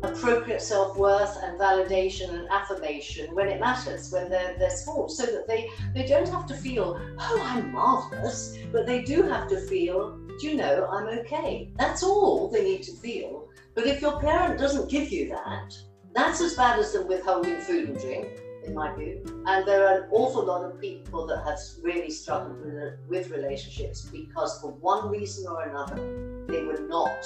appropriate 0.08 0.62
self-worth 0.62 1.38
and 1.44 1.60
validation 1.60 2.34
and 2.34 2.48
affirmation 2.50 3.34
when 3.34 3.48
it 3.48 3.60
matters 3.60 4.12
when 4.12 4.30
they're, 4.30 4.56
they're 4.58 4.70
small 4.70 5.08
so 5.08 5.26
that 5.26 5.48
they 5.48 5.70
they 5.94 6.06
don't 6.06 6.30
have 6.30 6.46
to 6.46 6.54
feel 6.54 7.00
oh 7.20 7.42
i'm 7.44 7.72
marvelous 7.72 8.58
but 8.72 8.86
they 8.86 9.02
do 9.02 9.22
have 9.24 9.48
to 9.48 9.60
feel 9.62 10.18
do 10.40 10.48
you 10.48 10.56
know 10.56 10.88
i'm 10.92 11.08
okay. 11.20 11.72
That's 11.78 12.04
all 12.04 12.50
they 12.50 12.64
need 12.64 12.84
to 12.84 12.92
feel. 12.92 13.50
But 13.74 13.88
if 13.88 14.02
your 14.02 14.20
parent 14.20 14.60
doesn't 14.60 14.90
give 14.90 15.12
you 15.12 15.30
that 15.30 15.74
that's 16.14 16.42
as 16.42 16.56
bad 16.56 16.80
as 16.80 16.94
them 16.94 17.08
withholding 17.08 17.60
food 17.62 17.90
and 17.90 18.00
drink 18.00 18.28
in 18.64 18.74
my 18.74 18.94
view. 18.96 19.24
And 19.46 19.68
there 19.68 19.88
are 19.88 20.02
an 20.02 20.10
awful 20.12 20.44
lot 20.46 20.64
of 20.64 20.80
people 20.82 21.26
that 21.28 21.44
have 21.46 21.60
really 21.82 22.10
struggled 22.10 22.60
with, 22.66 22.94
with 23.08 23.30
relationships 23.30 24.02
because 24.12 24.60
for 24.60 24.72
one 24.72 25.10
reason 25.10 25.48
or 25.48 25.64
another 25.64 26.46
they 26.48 26.64
were 26.64 26.86
not 26.88 27.22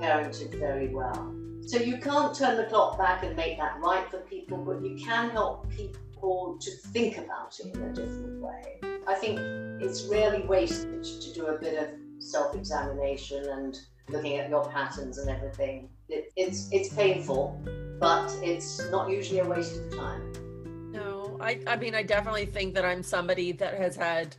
parented 0.00 0.58
very 0.58 0.88
well 0.88 1.34
so 1.66 1.78
you 1.78 1.98
can't 1.98 2.36
turn 2.36 2.56
the 2.56 2.64
clock 2.64 2.98
back 2.98 3.24
and 3.24 3.34
make 3.36 3.58
that 3.58 3.80
right 3.80 4.08
for 4.10 4.18
people, 4.18 4.58
but 4.58 4.82
you 4.82 4.96
can 4.96 5.30
help 5.30 5.68
people 5.70 6.58
to 6.60 6.70
think 6.92 7.18
about 7.18 7.58
it 7.58 7.74
in 7.74 7.82
a 7.82 7.92
different 7.92 8.40
way. 8.40 8.80
I 9.06 9.14
think 9.14 9.38
it's 9.82 10.04
really 10.04 10.46
wasted 10.46 11.04
to 11.04 11.32
do 11.32 11.46
a 11.46 11.58
bit 11.58 11.82
of 11.82 11.88
self-examination 12.18 13.48
and 13.48 13.78
looking 14.08 14.36
at 14.38 14.50
your 14.50 14.68
patterns 14.70 15.18
and 15.18 15.30
everything. 15.30 15.88
It, 16.08 16.32
it's 16.36 16.68
it's 16.72 16.92
painful, 16.94 17.60
but 17.98 18.30
it's 18.42 18.90
not 18.90 19.10
usually 19.10 19.40
a 19.40 19.44
waste 19.44 19.76
of 19.80 19.96
time. 19.96 20.32
No, 20.92 21.38
I 21.40 21.60
I 21.66 21.76
mean 21.76 21.94
I 21.94 22.02
definitely 22.02 22.46
think 22.46 22.74
that 22.74 22.84
I'm 22.84 23.02
somebody 23.02 23.52
that 23.52 23.74
has 23.74 23.96
had 23.96 24.36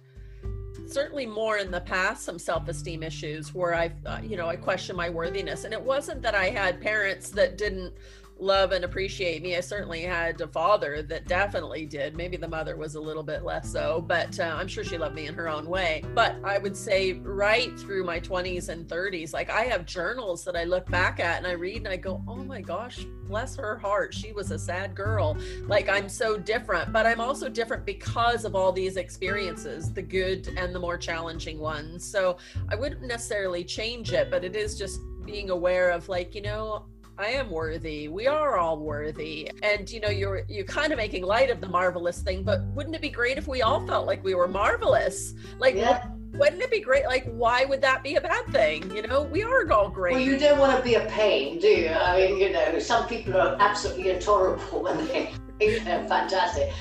certainly 0.88 1.26
more 1.26 1.58
in 1.58 1.72
the 1.72 1.82
past 1.82 2.24
some 2.24 2.40
self-esteem 2.40 3.04
issues 3.04 3.54
where 3.54 3.76
i 3.76 3.92
uh, 4.06 4.20
you 4.24 4.38
know 4.38 4.48
i 4.48 4.56
question 4.56 4.96
my 4.96 5.10
worthiness. 5.10 5.64
And 5.64 5.74
it 5.74 5.82
wasn't 5.82 6.22
that 6.22 6.36
i 6.36 6.50
had 6.50 6.82
parents 6.82 7.30
that 7.32 7.58
didn't 7.58 7.94
love 8.38 8.72
and 8.72 8.84
appreciate 8.84 9.42
me. 9.42 9.56
I 9.56 9.62
certainly 9.62 10.02
had 10.02 10.42
a 10.42 10.48
father 10.48 11.02
that 11.04 11.28
definitely 11.28 11.86
did. 11.86 12.16
Maybe 12.16 12.38
the 12.38 12.48
mother 12.48 12.76
was 12.76 12.96
a 12.96 13.02
little 13.02 13.24
bit 13.24 13.44
less 13.44 13.70
so, 13.72 14.04
but 14.06 14.40
uh, 14.40 14.56
I'm 14.58 14.68
sure 14.68 14.84
she 14.84 14.98
loved 14.98 15.16
me 15.16 15.28
in 15.28 15.34
her 15.36 15.48
own 15.48 15.66
way. 15.66 16.04
But 16.14 16.36
I 16.44 16.58
would 16.58 16.76
say 16.76 17.14
right 17.14 17.78
through 17.80 18.04
my 18.04 18.20
20s 18.20 18.70
and 18.70 18.88
30s, 18.88 19.34
like 19.34 19.50
I 19.50 19.64
have 19.66 19.86
journals 19.86 20.44
that 20.46 20.56
I 20.56 20.66
look 20.66 20.90
back 20.90 21.20
at 21.20 21.38
and 21.38 21.48
I 21.48 21.52
read 21.52 21.78
and 21.78 21.88
I 21.88 21.98
go, 21.98 22.22
oh 22.28 22.44
my 22.44 22.62
gosh, 22.62 23.06
bless 23.28 23.56
her 23.56 23.78
heart. 23.78 24.14
She 24.14 24.34
was 24.34 24.52
a 24.52 24.60
sad 24.60 24.96
girl. 24.96 25.38
Like 25.68 25.88
I'm 25.90 26.10
so 26.10 26.38
different, 26.38 26.92
but 26.92 27.06
I'm 27.06 27.22
also 27.22 27.50
different 27.50 27.86
because 27.86 28.44
of 28.46 28.56
all 28.56 28.72
these 28.72 28.98
experiences, 28.98 29.94
the 29.94 30.02
good 30.02 30.50
and 30.58 30.76
the 30.76 30.80
more 30.80 30.98
challenging 30.98 31.60
ones. 31.60 32.04
So 32.04 32.38
I 32.70 32.76
wouldn't 32.76 33.02
necessarily 33.02 33.64
change 33.64 34.12
it, 34.12 34.30
but 34.30 34.44
it 34.44 34.56
is 34.56 34.78
just 34.78 35.00
being 35.26 35.50
aware 35.50 35.90
of 35.90 36.08
like, 36.08 36.36
you 36.36 36.42
know, 36.42 36.86
I 37.18 37.28
am 37.28 37.50
worthy. 37.50 38.10
We 38.10 38.28
are 38.28 38.58
all 38.58 38.78
worthy. 38.78 39.50
And 39.64 39.90
you 39.90 40.00
know, 40.02 40.10
you're 40.10 40.44
you're 40.50 40.66
kind 40.66 40.92
of 40.92 40.98
making 40.98 41.24
light 41.24 41.50
of 41.50 41.62
the 41.62 41.70
marvelous 41.70 42.22
thing, 42.22 42.44
but 42.44 42.62
wouldn't 42.76 42.96
it 42.96 43.02
be 43.02 43.10
great 43.10 43.38
if 43.38 43.48
we 43.48 43.62
all 43.62 43.86
felt 43.88 44.06
like 44.06 44.24
we 44.24 44.36
were 44.36 44.48
marvelous? 44.48 45.34
Like 45.58 45.76
yeah. 45.76 46.08
wouldn't 46.34 46.62
it 46.62 46.70
be 46.70 46.82
great? 46.82 47.06
Like, 47.06 47.26
why 47.32 47.64
would 47.64 47.82
that 47.82 48.04
be 48.04 48.16
a 48.16 48.22
bad 48.22 48.46
thing? 48.48 48.94
You 48.94 49.04
know, 49.04 49.24
we 49.24 49.44
are 49.44 49.72
all 49.72 49.90
great. 49.90 50.14
Well, 50.14 50.24
you 50.24 50.38
don't 50.38 50.60
want 50.60 50.78
to 50.78 50.84
be 50.84 50.96
a 50.96 51.06
pain, 51.06 51.60
do 51.60 51.68
you? 51.68 51.90
I 51.90 52.18
mean, 52.18 52.38
you 52.38 52.52
know, 52.52 52.78
some 52.80 53.08
people 53.08 53.38
are 53.38 53.56
absolutely 53.60 54.10
intolerable 54.10 54.84
when 54.84 55.08
they 55.08 55.34
they're 55.60 56.06
fantastic. 56.08 56.74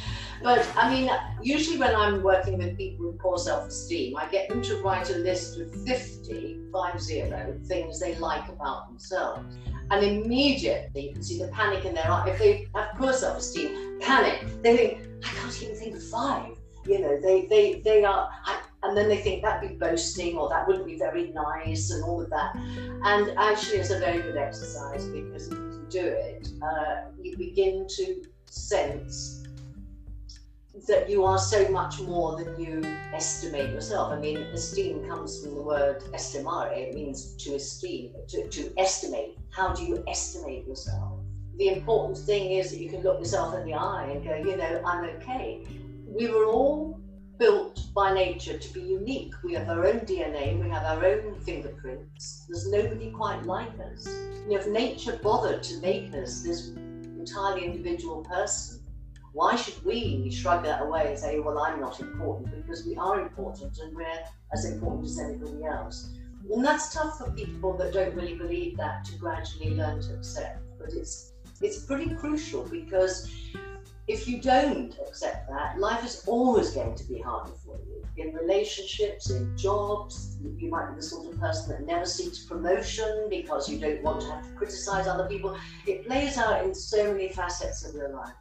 But 0.45 0.71
I 0.77 0.91
mean, 0.91 1.11
usually 1.43 1.79
when 1.79 1.97
I'm 1.97 2.23
working 2.23 2.59
with 2.59 2.77
people 2.77 3.07
with 3.07 3.19
poor 3.19 3.39
self-esteem, 3.39 4.15
I 4.15 4.29
get 4.29 4.51
them 4.51 4.61
to 4.65 4.77
write 4.83 5.09
a 5.09 5.17
list 5.17 5.59
of 5.59 5.75
50, 5.87 6.61
50 6.71 7.67
things 7.67 7.99
they 7.99 8.15
like 8.17 8.47
about 8.51 8.89
themselves. 8.89 9.57
And 9.91 10.05
immediately 10.05 11.09
you 11.09 11.13
can 11.15 11.23
see 11.23 11.39
the 11.39 11.49
panic 11.49 11.87
in 11.87 11.95
their 11.95 12.11
eye. 12.11 12.29
If 12.29 12.39
they 12.39 12.69
have 12.75 12.91
poor 12.99 13.15
self-esteem, 13.15 14.01
panic, 14.03 14.45
they 14.63 14.77
think, 14.77 14.99
I 15.25 15.29
can't 15.29 15.63
even 15.63 15.77
think 15.77 15.97
of 15.97 16.05
five. 16.11 16.53
You 16.85 16.99
know, 16.99 17.19
they 17.23 17.47
they 17.47 17.81
they 17.83 18.05
are 18.05 18.29
I, 18.45 18.61
and 18.83 18.95
then 18.95 19.09
they 19.09 19.17
think 19.17 19.43
that'd 19.43 19.67
be 19.67 19.77
boasting 19.77 20.37
or 20.37 20.51
that 20.51 20.69
wouldn't 20.69 20.85
be 20.85 20.99
very 20.99 21.31
nice 21.31 21.91
and 21.91 22.05
all 22.05 22.21
of 22.21 22.29
that. 22.29 22.55
And 22.55 23.31
actually 23.39 23.79
it's 23.79 23.89
a 23.89 23.99
very 23.99 24.21
good 24.21 24.37
exercise 24.37 25.07
because 25.07 25.47
if 25.47 25.55
you 25.55 25.87
do 25.89 26.05
it, 26.05 26.49
uh, 26.63 27.13
you 27.19 27.35
begin 27.39 27.87
to 27.97 28.23
sense 28.45 29.44
that 30.89 31.09
you 31.09 31.25
are 31.25 31.39
so 31.39 31.69
much 31.69 32.01
more 32.01 32.37
than 32.37 32.61
you 32.61 32.83
estimate 33.13 33.71
yourself. 33.71 34.13
I 34.13 34.19
mean, 34.19 34.39
esteem 34.39 35.09
comes 35.09 35.41
from 35.41 35.55
the 35.55 35.63
word 35.63 36.03
estimare, 36.13 36.77
it 36.77 36.95
means 36.95 37.37
to 37.45 37.55
esteem, 37.55 38.13
to, 38.29 38.49
to 38.49 38.73
estimate. 38.77 39.39
How 39.51 39.73
do 39.73 39.85
you 39.85 40.03
estimate 40.09 40.67
yourself? 40.67 41.21
The 41.59 41.69
important 41.69 42.19
thing 42.19 42.53
is 42.53 42.73
that 42.73 42.81
you 42.81 42.91
can 42.91 43.03
look 43.03 43.21
yourself 43.21 43.55
in 43.55 43.65
the 43.65 43.75
eye 43.75 44.11
and 44.11 44.25
go, 44.25 44.35
you 44.35 44.57
know, 44.57 44.83
I'm 44.85 45.05
okay. 45.17 45.65
We 46.07 46.29
were 46.29 46.47
all 46.47 47.01
built 47.39 47.81
by 47.95 48.13
nature 48.13 48.59
to 48.59 48.73
be 48.73 48.81
unique. 48.81 49.33
We 49.45 49.55
have 49.55 49.69
our 49.69 49.87
own 49.87 50.01
DNA, 50.01 50.61
we 50.61 50.69
have 50.71 50.85
our 50.85 51.05
own 51.05 51.41
fingerprints. 51.41 52.47
There's 52.49 52.69
nobody 52.69 53.11
quite 53.11 53.45
like 53.45 53.73
us. 53.93 54.07
You 54.07 54.51
know, 54.51 54.57
if 54.57 54.67
nature 54.67 55.19
bothered 55.23 55.63
to 55.65 55.81
make 55.81 56.13
us 56.15 56.43
this 56.43 56.69
entirely 56.69 57.65
individual 57.65 58.23
person, 58.25 58.84
why 59.35 59.57
should 59.57 59.85
we 59.85 60.31
shrug 60.31 60.63
that 60.63 60.83
away 60.83 61.09
and 61.09 61.19
say, 61.19 61.41
well, 61.41 61.59
I'm 61.59 61.81
not 61.81 62.01
important? 62.01 62.55
Because 62.55 62.87
we 62.87 62.97
are 62.97 63.21
important 63.21 63.77
and 63.79 63.95
we're 63.95 64.25
as 64.53 64.65
important 64.65 65.07
as 65.07 65.19
anybody 65.19 65.65
else. 65.65 66.13
And 66.53 66.65
that's 66.65 66.95
tough 66.95 67.19
for 67.19 67.31
people 67.33 67.77
that 67.79 67.93
don't 67.93 68.15
really 68.15 68.37
believe 68.37 68.77
that 68.77 69.05
to 69.07 69.17
gradually 69.17 69.75
learn 69.75 70.01
to 70.03 70.15
accept. 70.15 70.61
But 70.79 70.93
it's 70.93 71.33
it's 71.61 71.79
pretty 71.79 72.15
crucial 72.15 72.65
because 72.65 73.31
if 74.07 74.29
you 74.29 74.41
don't 74.41 74.97
accept 75.09 75.49
that, 75.49 75.79
life 75.79 76.05
is 76.05 76.25
always 76.27 76.71
going 76.71 76.95
to 76.95 77.05
be 77.05 77.19
harder 77.19 77.53
for 77.65 77.79
you. 77.87 78.05
In 78.17 78.35
relationships, 78.35 79.31
in 79.31 79.57
jobs, 79.57 80.37
you 80.59 80.71
might 80.71 80.91
be 80.91 80.97
the 80.97 81.03
sort 81.03 81.33
of 81.33 81.41
person 81.41 81.71
that 81.71 81.87
never 81.87 82.07
seeks 82.07 82.45
promotion 82.45 83.27
because 83.31 83.69
you 83.69 83.79
don't 83.81 84.03
want 84.03 84.21
to 84.21 84.31
have 84.31 84.47
to 84.47 84.53
criticize 84.55 85.09
other 85.09 85.27
people. 85.27 85.57
It 85.87 86.07
plays 86.07 86.37
out 86.37 86.65
in 86.65 86.75
so 86.75 87.13
many 87.13 87.31
facets 87.31 87.85
of 87.85 87.95
your 87.95 88.11
life. 88.11 88.35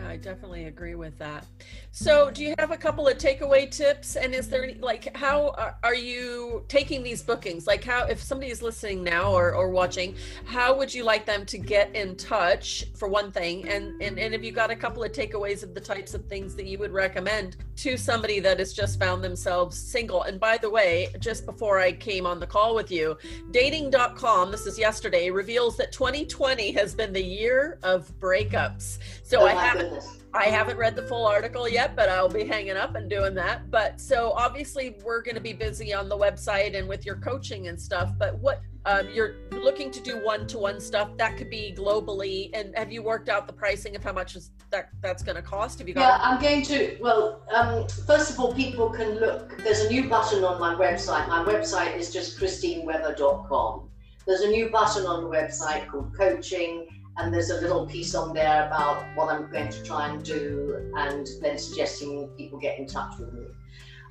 Yeah, 0.00 0.08
I 0.08 0.16
definitely 0.16 0.64
agree 0.64 0.94
with 0.94 1.18
that. 1.18 1.46
So, 1.92 2.30
do 2.30 2.44
you 2.44 2.54
have 2.58 2.70
a 2.70 2.76
couple 2.76 3.06
of 3.06 3.18
takeaway 3.18 3.70
tips? 3.70 4.16
And 4.16 4.34
is 4.34 4.48
there 4.48 4.62
any, 4.64 4.74
like, 4.74 5.14
how 5.16 5.50
are, 5.58 5.76
are 5.82 5.94
you 5.94 6.64
taking 6.68 7.02
these 7.02 7.22
bookings? 7.22 7.66
Like, 7.66 7.84
how, 7.84 8.06
if 8.06 8.22
somebody 8.22 8.50
is 8.50 8.62
listening 8.62 9.02
now 9.02 9.32
or, 9.32 9.54
or 9.54 9.70
watching, 9.70 10.14
how 10.44 10.76
would 10.76 10.94
you 10.94 11.04
like 11.04 11.26
them 11.26 11.44
to 11.46 11.58
get 11.58 11.94
in 11.94 12.16
touch 12.16 12.86
for 12.96 13.08
one 13.08 13.32
thing? 13.32 13.68
And, 13.68 14.00
and, 14.00 14.18
and 14.18 14.32
have 14.32 14.44
you 14.44 14.52
got 14.52 14.70
a 14.70 14.76
couple 14.76 15.02
of 15.02 15.12
takeaways 15.12 15.62
of 15.62 15.74
the 15.74 15.80
types 15.80 16.14
of 16.14 16.24
things 16.26 16.54
that 16.56 16.66
you 16.66 16.78
would 16.78 16.92
recommend 16.92 17.56
to 17.76 17.96
somebody 17.96 18.40
that 18.40 18.58
has 18.58 18.72
just 18.72 18.98
found 18.98 19.22
themselves 19.22 19.76
single? 19.76 20.22
And 20.22 20.38
by 20.38 20.56
the 20.56 20.70
way, 20.70 21.08
just 21.18 21.44
before 21.44 21.80
I 21.80 21.92
came 21.92 22.26
on 22.26 22.40
the 22.40 22.46
call 22.46 22.74
with 22.74 22.90
you, 22.90 23.18
dating.com, 23.50 24.50
this 24.50 24.66
is 24.66 24.78
yesterday, 24.78 25.30
reveals 25.30 25.76
that 25.76 25.92
2020 25.92 26.72
has 26.72 26.94
been 26.94 27.12
the 27.12 27.22
year 27.22 27.78
of 27.82 28.10
breakups. 28.20 28.98
So, 29.24 29.42
Oh 29.42 29.46
I 29.46 29.52
haven't. 29.52 29.89
Goodness. 29.90 30.18
I 30.32 30.44
haven't 30.44 30.76
read 30.76 30.94
the 30.94 31.02
full 31.02 31.26
article 31.26 31.68
yet, 31.68 31.96
but 31.96 32.08
I'll 32.08 32.28
be 32.28 32.44
hanging 32.44 32.76
up 32.76 32.94
and 32.94 33.10
doing 33.10 33.34
that. 33.34 33.70
But 33.70 34.00
so 34.00 34.32
obviously, 34.36 34.96
we're 35.04 35.22
going 35.22 35.34
to 35.34 35.40
be 35.40 35.52
busy 35.52 35.92
on 35.92 36.08
the 36.08 36.16
website 36.16 36.78
and 36.78 36.88
with 36.88 37.04
your 37.04 37.16
coaching 37.16 37.68
and 37.68 37.80
stuff. 37.80 38.12
But 38.16 38.38
what 38.38 38.62
um, 38.86 39.08
you're 39.12 39.34
looking 39.50 39.90
to 39.90 40.00
do 40.00 40.24
one 40.24 40.46
to 40.46 40.58
one 40.58 40.80
stuff 40.80 41.10
that 41.18 41.36
could 41.36 41.50
be 41.50 41.74
globally. 41.76 42.50
And 42.54 42.76
have 42.76 42.92
you 42.92 43.02
worked 43.02 43.28
out 43.28 43.46
the 43.46 43.52
pricing 43.52 43.96
of 43.96 44.04
how 44.04 44.12
much 44.12 44.36
is 44.36 44.52
that 44.70 44.90
that's 45.02 45.22
going 45.22 45.36
to 45.36 45.42
cost? 45.42 45.80
Have 45.80 45.88
you 45.88 45.94
got? 45.94 46.00
Yeah? 46.00 46.18
I'm 46.20 46.40
going 46.40 46.62
to. 46.62 46.96
Well, 47.00 47.42
um, 47.52 47.86
first 48.06 48.30
of 48.30 48.40
all, 48.40 48.54
people 48.54 48.88
can 48.90 49.18
look. 49.18 49.58
There's 49.58 49.80
a 49.80 49.90
new 49.90 50.08
button 50.08 50.44
on 50.44 50.60
my 50.60 50.74
website. 50.74 51.28
My 51.28 51.44
website 51.44 51.96
is 51.96 52.12
just 52.12 52.38
christinewebber.com. 52.38 53.88
There's 54.26 54.42
a 54.42 54.48
new 54.48 54.70
button 54.70 55.06
on 55.06 55.24
the 55.24 55.28
website 55.28 55.88
called 55.88 56.16
coaching, 56.16 56.86
and 57.16 57.32
there's 57.32 57.50
a 57.50 57.60
little 57.60 57.86
piece 57.86 58.14
on 58.14 58.32
there 58.34 58.66
about 58.66 59.04
what 59.14 59.32
I'm 59.32 59.50
going 59.50 59.68
to 59.68 59.82
try 59.82 60.08
and 60.08 60.22
do, 60.24 60.90
and 60.96 61.26
then 61.40 61.58
suggesting 61.58 62.28
people 62.36 62.58
get 62.58 62.78
in 62.78 62.86
touch 62.86 63.18
with 63.18 63.32
me. 63.32 63.46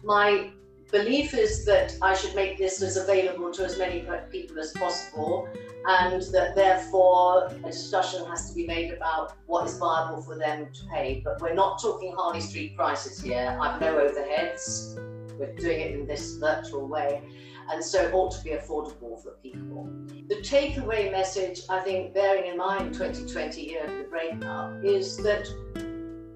My 0.04 0.52
belief 0.92 1.34
is 1.34 1.66
that 1.66 1.96
I 2.02 2.14
should 2.16 2.36
make 2.36 2.58
this 2.58 2.82
as 2.82 2.98
available 2.98 3.52
to 3.52 3.64
as 3.64 3.78
many 3.78 4.06
people 4.32 4.60
as 4.60 4.72
possible, 4.74 5.48
and 5.86 6.22
that 6.34 6.56
therefore 6.56 7.48
a 7.48 7.60
discussion 7.60 8.26
has 8.26 8.50
to 8.50 8.56
be 8.56 8.66
made 8.66 8.92
about 8.92 9.34
what 9.46 9.68
is 9.68 9.78
viable 9.78 10.22
for 10.22 10.38
them 10.38 10.68
to 10.74 10.86
pay. 10.94 11.22
But 11.24 11.42
we're 11.42 11.54
not 11.54 11.82
talking 11.82 12.14
Harley 12.16 12.42
Street 12.42 12.76
prices 12.76 13.22
here. 13.22 13.58
I've 13.62 13.80
no 13.80 13.96
overheads. 13.96 15.19
We're 15.40 15.56
doing 15.56 15.80
it 15.80 15.92
in 15.94 16.06
this 16.06 16.36
virtual 16.36 16.88
way, 16.88 17.24
and 17.72 17.84
so 17.84 18.04
it 18.04 18.14
ought 18.14 18.32
to 18.32 18.44
be 18.44 18.52
affordable 18.52 19.24
for 19.24 19.38
people. 19.42 19.90
The 20.28 20.36
takeaway 20.36 21.10
message, 21.12 21.62
I 21.70 21.80
think, 21.80 22.14
bearing 22.14 22.52
in 22.52 22.58
mind 22.58 22.94
2020 22.94 23.62
year 23.62 23.86
of 23.86 23.98
the 23.98 24.04
breakup, 24.04 24.84
is 24.84 25.18
that 25.18 25.48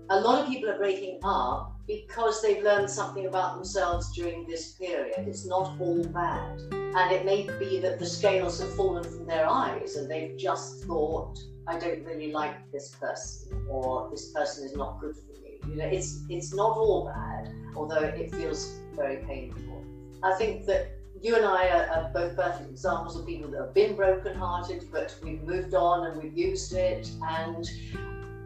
a 0.10 0.20
lot 0.20 0.42
of 0.42 0.48
people 0.48 0.70
are 0.70 0.78
breaking 0.78 1.20
up 1.24 1.74
because 1.88 2.42
they've 2.42 2.64
learned 2.64 2.90
something 2.90 3.26
about 3.26 3.56
themselves 3.56 4.12
during 4.14 4.48
this 4.48 4.74
period. 4.74 5.16
It's 5.18 5.46
not 5.46 5.80
all 5.80 6.04
bad. 6.06 6.62
And 6.72 7.12
it 7.12 7.26
may 7.26 7.50
be 7.60 7.80
that 7.80 8.00
the 8.00 8.06
scales 8.06 8.62
have 8.62 8.74
fallen 8.76 9.04
from 9.04 9.26
their 9.26 9.48
eyes 9.50 9.96
and 9.96 10.10
they've 10.10 10.38
just 10.38 10.86
thought, 10.86 11.38
I 11.68 11.78
don't 11.78 12.04
really 12.06 12.32
like 12.32 12.72
this 12.72 12.96
person, 12.96 13.66
or 13.70 14.10
this 14.12 14.32
person 14.32 14.66
is 14.66 14.76
not 14.76 15.00
good 15.02 15.16
for. 15.16 15.33
You 15.68 15.76
know, 15.76 15.86
it's 15.86 16.22
it's 16.30 16.54
not 16.54 16.78
all 16.78 17.06
bad, 17.06 17.50
although 17.76 18.02
it 18.02 18.34
feels 18.36 18.80
very 18.96 19.18
painful. 19.18 19.84
I 20.22 20.34
think 20.36 20.66
that 20.66 20.92
you 21.22 21.36
and 21.36 21.46
I 21.46 21.70
are, 21.70 21.88
are 21.88 22.12
both 22.14 22.36
perfect 22.36 22.70
examples 22.70 23.18
of 23.18 23.26
people 23.26 23.50
that 23.52 23.60
have 23.60 23.74
been 23.74 23.96
brokenhearted, 23.96 24.90
but 24.92 25.16
we've 25.24 25.42
moved 25.44 25.74
on 25.74 26.08
and 26.08 26.22
we've 26.22 26.38
used 26.38 26.74
it. 26.74 27.10
And 27.30 27.70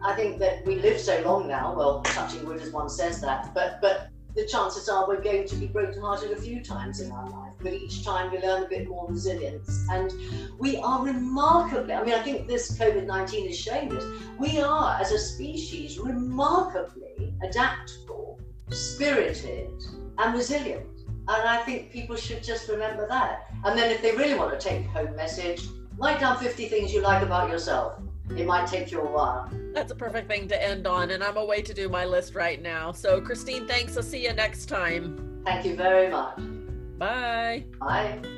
I 0.02 0.14
think 0.14 0.38
that 0.38 0.64
we 0.64 0.76
live 0.76 1.00
so 1.00 1.20
long 1.22 1.48
now. 1.48 1.74
Well, 1.74 2.02
touching 2.02 2.46
wood 2.46 2.60
as 2.60 2.70
one 2.70 2.88
says 2.88 3.20
that, 3.20 3.52
but 3.52 3.80
but 3.80 4.10
the 4.36 4.46
chances 4.46 4.88
are 4.88 5.08
we're 5.08 5.20
going 5.20 5.48
to 5.48 5.56
be 5.56 5.66
brokenhearted 5.66 6.30
a 6.30 6.36
few 6.36 6.62
times 6.62 7.00
in 7.00 7.10
our 7.10 7.28
life. 7.28 7.52
But 7.60 7.72
each 7.72 8.04
time 8.04 8.30
we 8.30 8.38
learn 8.38 8.62
a 8.62 8.68
bit 8.68 8.86
more 8.88 9.08
resilience, 9.08 9.84
and 9.90 10.12
we 10.58 10.76
are 10.76 11.04
remarkably. 11.04 11.94
I 11.94 12.04
mean, 12.04 12.14
I 12.14 12.22
think 12.22 12.46
this 12.46 12.78
COVID 12.78 13.06
nineteen 13.06 13.48
is 13.48 13.58
showing 13.58 13.88
this. 13.88 14.04
We 14.38 14.60
are, 14.60 14.96
as 15.00 15.10
a 15.10 15.18
species, 15.18 15.98
remarkably 15.98 17.07
adaptable, 17.42 18.40
spirited, 18.70 19.70
and 20.18 20.34
resilient. 20.34 20.86
And 21.28 21.48
I 21.48 21.58
think 21.58 21.90
people 21.90 22.16
should 22.16 22.42
just 22.42 22.68
remember 22.68 23.06
that. 23.08 23.50
And 23.64 23.78
then, 23.78 23.90
if 23.90 24.00
they 24.00 24.12
really 24.16 24.34
want 24.34 24.58
to 24.58 24.68
take 24.68 24.86
home 24.86 25.14
message, 25.14 25.66
write 25.98 26.20
down 26.20 26.38
50 26.38 26.68
things 26.68 26.92
you 26.92 27.02
like 27.02 27.22
about 27.22 27.50
yourself. 27.50 28.00
It 28.30 28.46
might 28.46 28.66
take 28.66 28.90
you 28.90 29.00
a 29.00 29.10
while. 29.10 29.50
That's 29.72 29.92
a 29.92 29.94
perfect 29.94 30.28
thing 30.28 30.48
to 30.48 30.62
end 30.62 30.86
on, 30.86 31.10
and 31.10 31.22
I'm 31.22 31.36
away 31.36 31.62
to 31.62 31.74
do 31.74 31.88
my 31.88 32.04
list 32.04 32.34
right 32.34 32.60
now. 32.60 32.92
So, 32.92 33.20
Christine, 33.20 33.66
thanks. 33.66 33.96
I'll 33.96 34.02
see 34.02 34.24
you 34.24 34.32
next 34.32 34.66
time. 34.66 35.42
Thank 35.44 35.64
you 35.64 35.76
very 35.76 36.10
much. 36.10 36.38
Bye. 36.98 37.64
Bye. 37.78 38.37